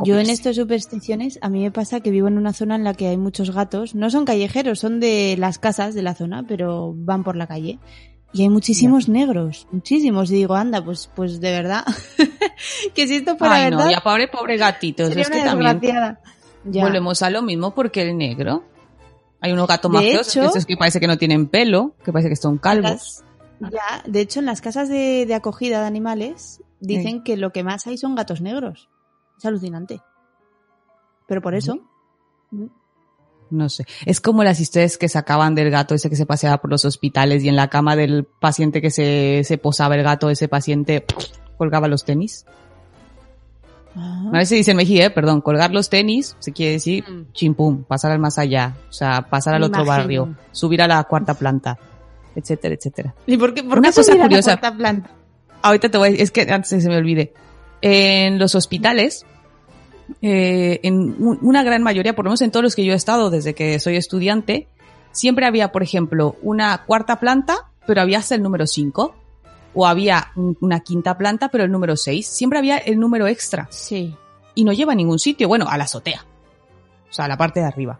[0.03, 2.95] Yo en estas supersticiones, a mí me pasa que vivo en una zona en la
[2.95, 3.95] que hay muchos gatos.
[3.95, 7.79] No son callejeros, son de las casas de la zona, pero van por la calle.
[8.33, 10.31] Y hay muchísimos negros, muchísimos.
[10.33, 11.85] Y digo, anda, pues, pues de verdad.
[12.95, 15.09] que si esto fuera Ay, no, verdad, ya pobre, pobre gatitos.
[15.09, 16.21] sería Es que también desgraciada.
[16.65, 16.83] Ya.
[16.85, 18.65] volvemos a lo mismo porque el negro.
[19.41, 22.59] Hay unos gatos más feos, que parece que no tienen pelo, que parece que son
[22.59, 22.91] calvos.
[23.61, 27.51] Las- ya, de hecho, en las casas de, de acogida de animales dicen que lo
[27.53, 28.89] que más hay son gatos negros.
[29.39, 30.01] Es alucinante.
[31.27, 31.79] Pero por eso.
[33.51, 33.85] No sé.
[34.05, 37.45] Es como las historias que sacaban del gato ese que se paseaba por los hospitales
[37.45, 41.05] y en la cama del paciente que se, se posaba el gato, ese paciente
[41.57, 42.45] colgaba los tenis.
[43.95, 47.33] ah, A veces dicen México, eh, perdón, colgar los tenis se quiere decir Mm.
[47.33, 50.03] chimpum, pasar al más allá, o sea, pasar al otro imagino.
[50.03, 51.79] barrio, subir a la cuarta planta,
[52.35, 53.15] etcétera, etcétera.
[53.27, 54.57] ¿Y por qué, por Una qué cosa subir a la curiosa.
[54.59, 55.11] cuarta planta?
[55.67, 57.33] Ahorita te voy a decir, es que antes se me olvide.
[57.83, 59.25] En los hospitales,
[60.23, 62.97] eh, en un- una gran mayoría, por lo menos en todos los que yo he
[62.97, 64.69] estado desde que soy estudiante,
[65.13, 69.15] siempre había, por ejemplo, una cuarta planta, pero había hasta el número 5.
[69.79, 72.27] O había un- una quinta planta, pero el número 6.
[72.27, 73.69] Siempre había el número extra.
[73.71, 74.15] Sí.
[74.55, 75.49] Y no lleva a ningún sitio.
[75.49, 76.25] Bueno, a la azotea.
[77.11, 77.99] O sea, a la parte de arriba.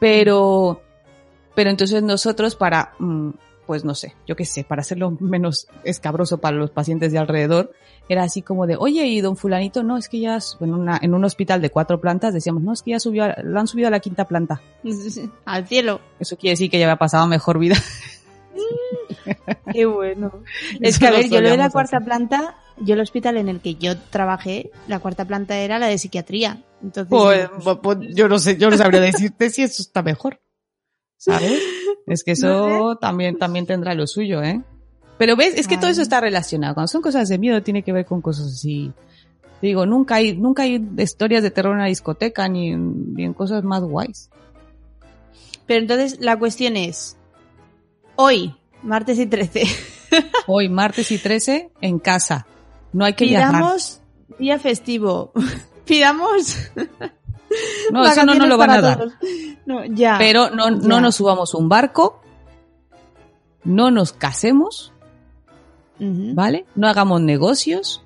[0.00, 0.80] Pero,
[1.54, 3.30] pero entonces nosotros para, mm,
[3.66, 7.72] pues no sé, yo qué sé, para hacerlo menos escabroso para los pacientes de alrededor,
[8.08, 11.14] era así como de, oye, y don fulanito, no, es que ya, en, una, en
[11.14, 13.88] un hospital de cuatro plantas decíamos, no, es que ya subió, a- lo han subido
[13.88, 14.60] a la quinta planta.
[15.44, 16.00] Al cielo.
[16.18, 17.76] Eso quiere decir que ya había pasado mejor vida.
[19.72, 20.42] Qué bueno.
[20.80, 22.06] Es que, a ver, yo lo de la cuarta hacer.
[22.06, 25.98] planta, yo el hospital en el que yo trabajé, la cuarta planta era la de
[25.98, 26.62] psiquiatría.
[26.82, 30.40] Entonces, Pues, pues, pues, yo no sé, yo no sabría decirte si eso está mejor.
[31.16, 31.62] ¿Sabes?
[32.06, 34.60] Es que eso también, también tendrá lo suyo, ¿eh?
[35.18, 35.92] Pero ves, es que todo Ay.
[35.92, 36.74] eso está relacionado.
[36.74, 38.92] Cuando son cosas de miedo, tiene que ver con cosas así.
[39.60, 43.24] Te Digo, nunca hay, nunca hay historias de terror en la discoteca ni, en- ni
[43.24, 44.30] en cosas más guays.
[45.66, 47.16] Pero entonces la cuestión es,
[48.16, 49.62] hoy, martes y 13,
[50.48, 52.46] Hoy, martes y 13, en casa.
[52.92, 53.52] No hay que viajar.
[53.52, 54.00] pidamos
[54.38, 55.32] día festivo.
[55.86, 56.56] pidamos
[57.90, 59.08] No, eso no nos lo van a dar.
[59.66, 60.16] No, ya.
[60.18, 62.20] Pero no, no nos subamos un barco,
[63.64, 64.92] no nos casemos.
[66.34, 66.66] ¿vale?
[66.74, 68.04] No hagamos negocios.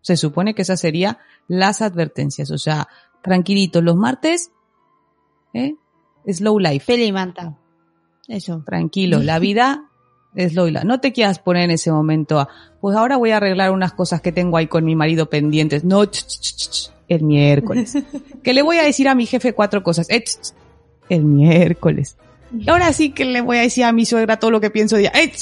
[0.00, 2.50] Se supone que esas serían las advertencias.
[2.50, 2.88] O sea,
[3.22, 4.50] tranquilitos los martes,
[5.54, 5.74] ¿eh?
[6.26, 6.84] Slow life.
[6.86, 7.56] Peli y manta.
[8.26, 8.62] Eso.
[8.64, 9.90] Tranquilo, la vida
[10.34, 10.84] es slow life.
[10.84, 12.48] No te quieras poner en ese momento a,
[12.80, 15.84] pues ahora voy a arreglar unas cosas que tengo ahí con mi marido pendientes.
[15.84, 16.90] No, ch, ch, ch, ch.
[17.08, 17.96] El miércoles.
[18.42, 20.08] que le voy a decir a mi jefe cuatro cosas.
[20.10, 20.24] Eh,
[21.08, 22.16] el miércoles.
[22.66, 25.02] Ahora sí que le voy a decir a mi suegra todo lo que pienso de
[25.02, 25.12] ella.
[25.14, 25.32] Eh,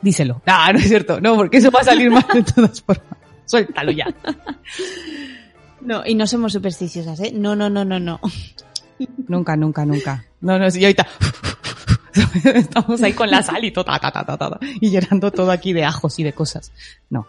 [0.00, 0.42] díselo.
[0.46, 1.20] No, no es cierto.
[1.20, 3.06] No, porque eso va a salir mal de todas formas.
[3.46, 4.06] Suéltalo ya.
[5.84, 7.30] No, y no somos supersticiosas, ¿eh?
[7.34, 8.18] No, no, no, no, no.
[9.28, 10.24] Nunca, nunca, nunca.
[10.40, 11.06] No, no, sí, ahorita.
[12.54, 15.50] Estamos ahí con la sal y todo, ta, ta, ta, ta, ta, y llenando todo
[15.50, 16.72] aquí de ajos y de cosas.
[17.10, 17.26] No.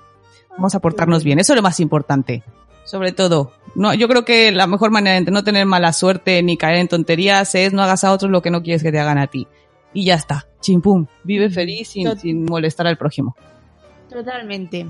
[0.52, 1.40] Vamos a portarnos bien.
[1.40, 2.44] Eso es lo más importante.
[2.86, 3.52] Sobre todo.
[3.76, 6.88] No, yo creo que la mejor manera de no tener mala suerte ni caer en
[6.88, 9.48] tonterías es no hagas a otros lo que no quieres que te hagan a ti.
[9.94, 10.48] Y ya está.
[10.62, 11.08] Chimpum.
[11.24, 13.36] Vive feliz sin, Tot- sin molestar al prójimo.
[14.10, 14.88] Totalmente.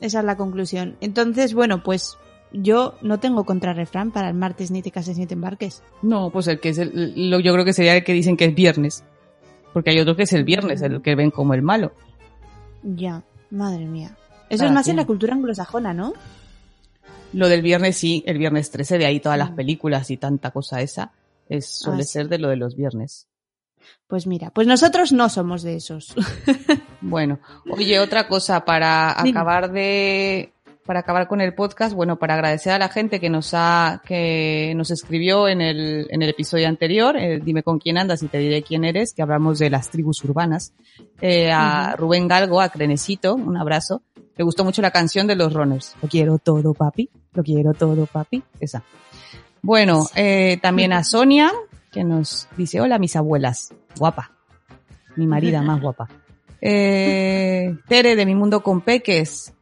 [0.00, 0.96] Esa es la conclusión.
[1.00, 2.16] Entonces, bueno, pues
[2.52, 5.82] yo no tengo contrarrefrán para el martes ni te cases ni te embarques.
[6.02, 8.44] No, pues el que es el, lo, yo creo que sería el que dicen que
[8.46, 9.04] es viernes.
[9.72, 11.92] Porque hay otro que es el viernes, el que ven como el malo.
[12.82, 14.16] Ya, madre mía.
[14.48, 14.94] Eso Cada es más quien.
[14.94, 16.12] en la cultura anglosajona, ¿no?
[17.32, 19.56] Lo del viernes sí, el viernes 13, de ahí todas las Mm.
[19.56, 21.12] películas y tanta cosa esa,
[21.48, 22.12] es, suele Ah, sí.
[22.12, 23.26] ser de lo de los viernes.
[24.06, 26.14] Pues mira, pues nosotros no somos de esos.
[27.00, 27.38] Bueno,
[27.70, 29.30] oye, otra cosa para Dime.
[29.38, 30.52] acabar de,
[30.84, 34.72] para acabar con el podcast, bueno, para agradecer a la gente que nos ha, que
[34.74, 38.38] nos escribió en el, en el episodio anterior, eh, dime con quién andas y te
[38.38, 40.72] diré quién eres, que hablamos de las tribus urbanas,
[41.20, 41.94] eh, a.
[41.96, 44.02] Rubén Galgo, a Crenecito, un abrazo.
[44.36, 45.94] Le gustó mucho la canción de los Runners.
[46.02, 47.08] Lo quiero todo, papi.
[47.34, 48.42] Lo quiero todo, papi.
[48.60, 48.82] Esa.
[49.62, 51.52] Bueno, eh, también a Sonia,
[51.90, 53.74] que nos dice, hola mis abuelas.
[53.98, 54.32] Guapa.
[55.16, 56.08] Mi marida más guapa.
[56.60, 59.52] Eh, Tere de Mi Mundo con Peques,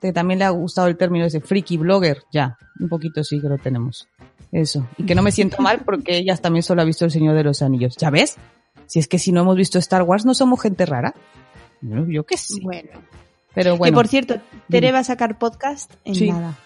[0.00, 2.22] que también le ha gustado el término ese freaky blogger.
[2.32, 4.08] Ya, un poquito sí que lo tenemos.
[4.52, 4.86] Eso.
[4.98, 7.42] Y que no me siento mal porque ellas también solo ha visto El Señor de
[7.44, 7.96] los Anillos.
[7.96, 8.36] ¿Ya ves?
[8.86, 11.14] Si es que si no hemos visto Star Wars no somos gente rara.
[11.80, 12.54] Yo, yo qué sé.
[12.62, 12.90] Bueno.
[13.54, 13.92] Pero bueno.
[13.92, 14.36] que por cierto,
[14.68, 16.30] Tere va a sacar podcast en Sí.
[16.30, 16.56] nada.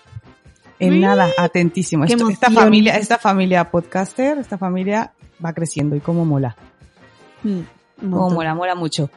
[0.80, 2.04] En nada, atentísimo.
[2.04, 5.12] Esto- esta familia, esta familia podcaster, esta familia
[5.44, 6.56] va creciendo y cómo mola.
[7.42, 7.60] Mm,
[8.10, 9.10] Cómo mola, mola mucho.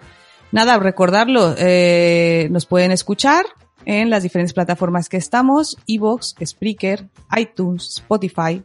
[0.51, 3.45] Nada, recordarlo, eh, nos pueden escuchar
[3.85, 7.07] en las diferentes plataformas que estamos, Evox, Spreaker,
[7.37, 8.63] iTunes, Spotify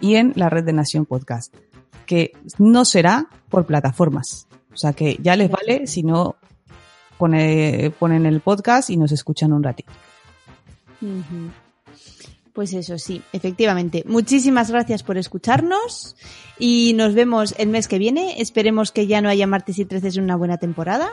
[0.00, 1.54] y en la red de Nación Podcast,
[2.06, 4.46] que no será por plataformas.
[4.72, 6.36] O sea que ya les vale si no
[7.18, 9.92] pone, ponen el podcast y nos escuchan un ratito.
[12.52, 14.02] Pues eso, sí, efectivamente.
[14.06, 16.16] Muchísimas gracias por escucharnos
[16.58, 18.40] y nos vemos el mes que viene.
[18.40, 21.10] Esperemos que ya no haya martes y 13 en una buena temporada.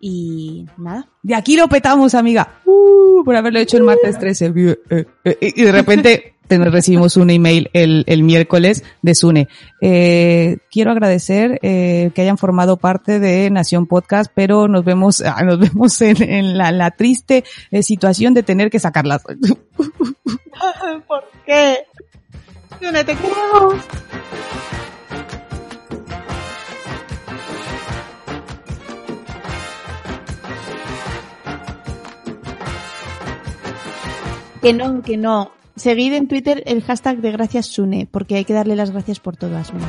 [0.00, 1.08] Y nada.
[1.24, 2.60] De aquí lo petamos, amiga.
[2.64, 4.52] Uh, por haberlo hecho el martes 13.
[4.56, 9.48] Eh, eh, eh, Y de repente te- recibimos un email el, el miércoles de Sune.
[9.80, 15.42] Eh, quiero agradecer eh, que hayan formado parte de Nación Podcast, pero nos vemos, ah,
[15.44, 19.22] nos vemos en, en la, la triste eh, situación de tener que sacarlas.
[21.06, 21.84] ¿Por qué?
[22.80, 23.74] Sune, te queremos.
[34.60, 35.57] Que no, que no.
[35.78, 39.36] Seguid en Twitter el hashtag de gracias Sune, porque hay que darle las gracias por
[39.36, 39.84] todo Sune.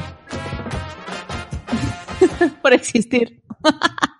[2.62, 3.42] por existir.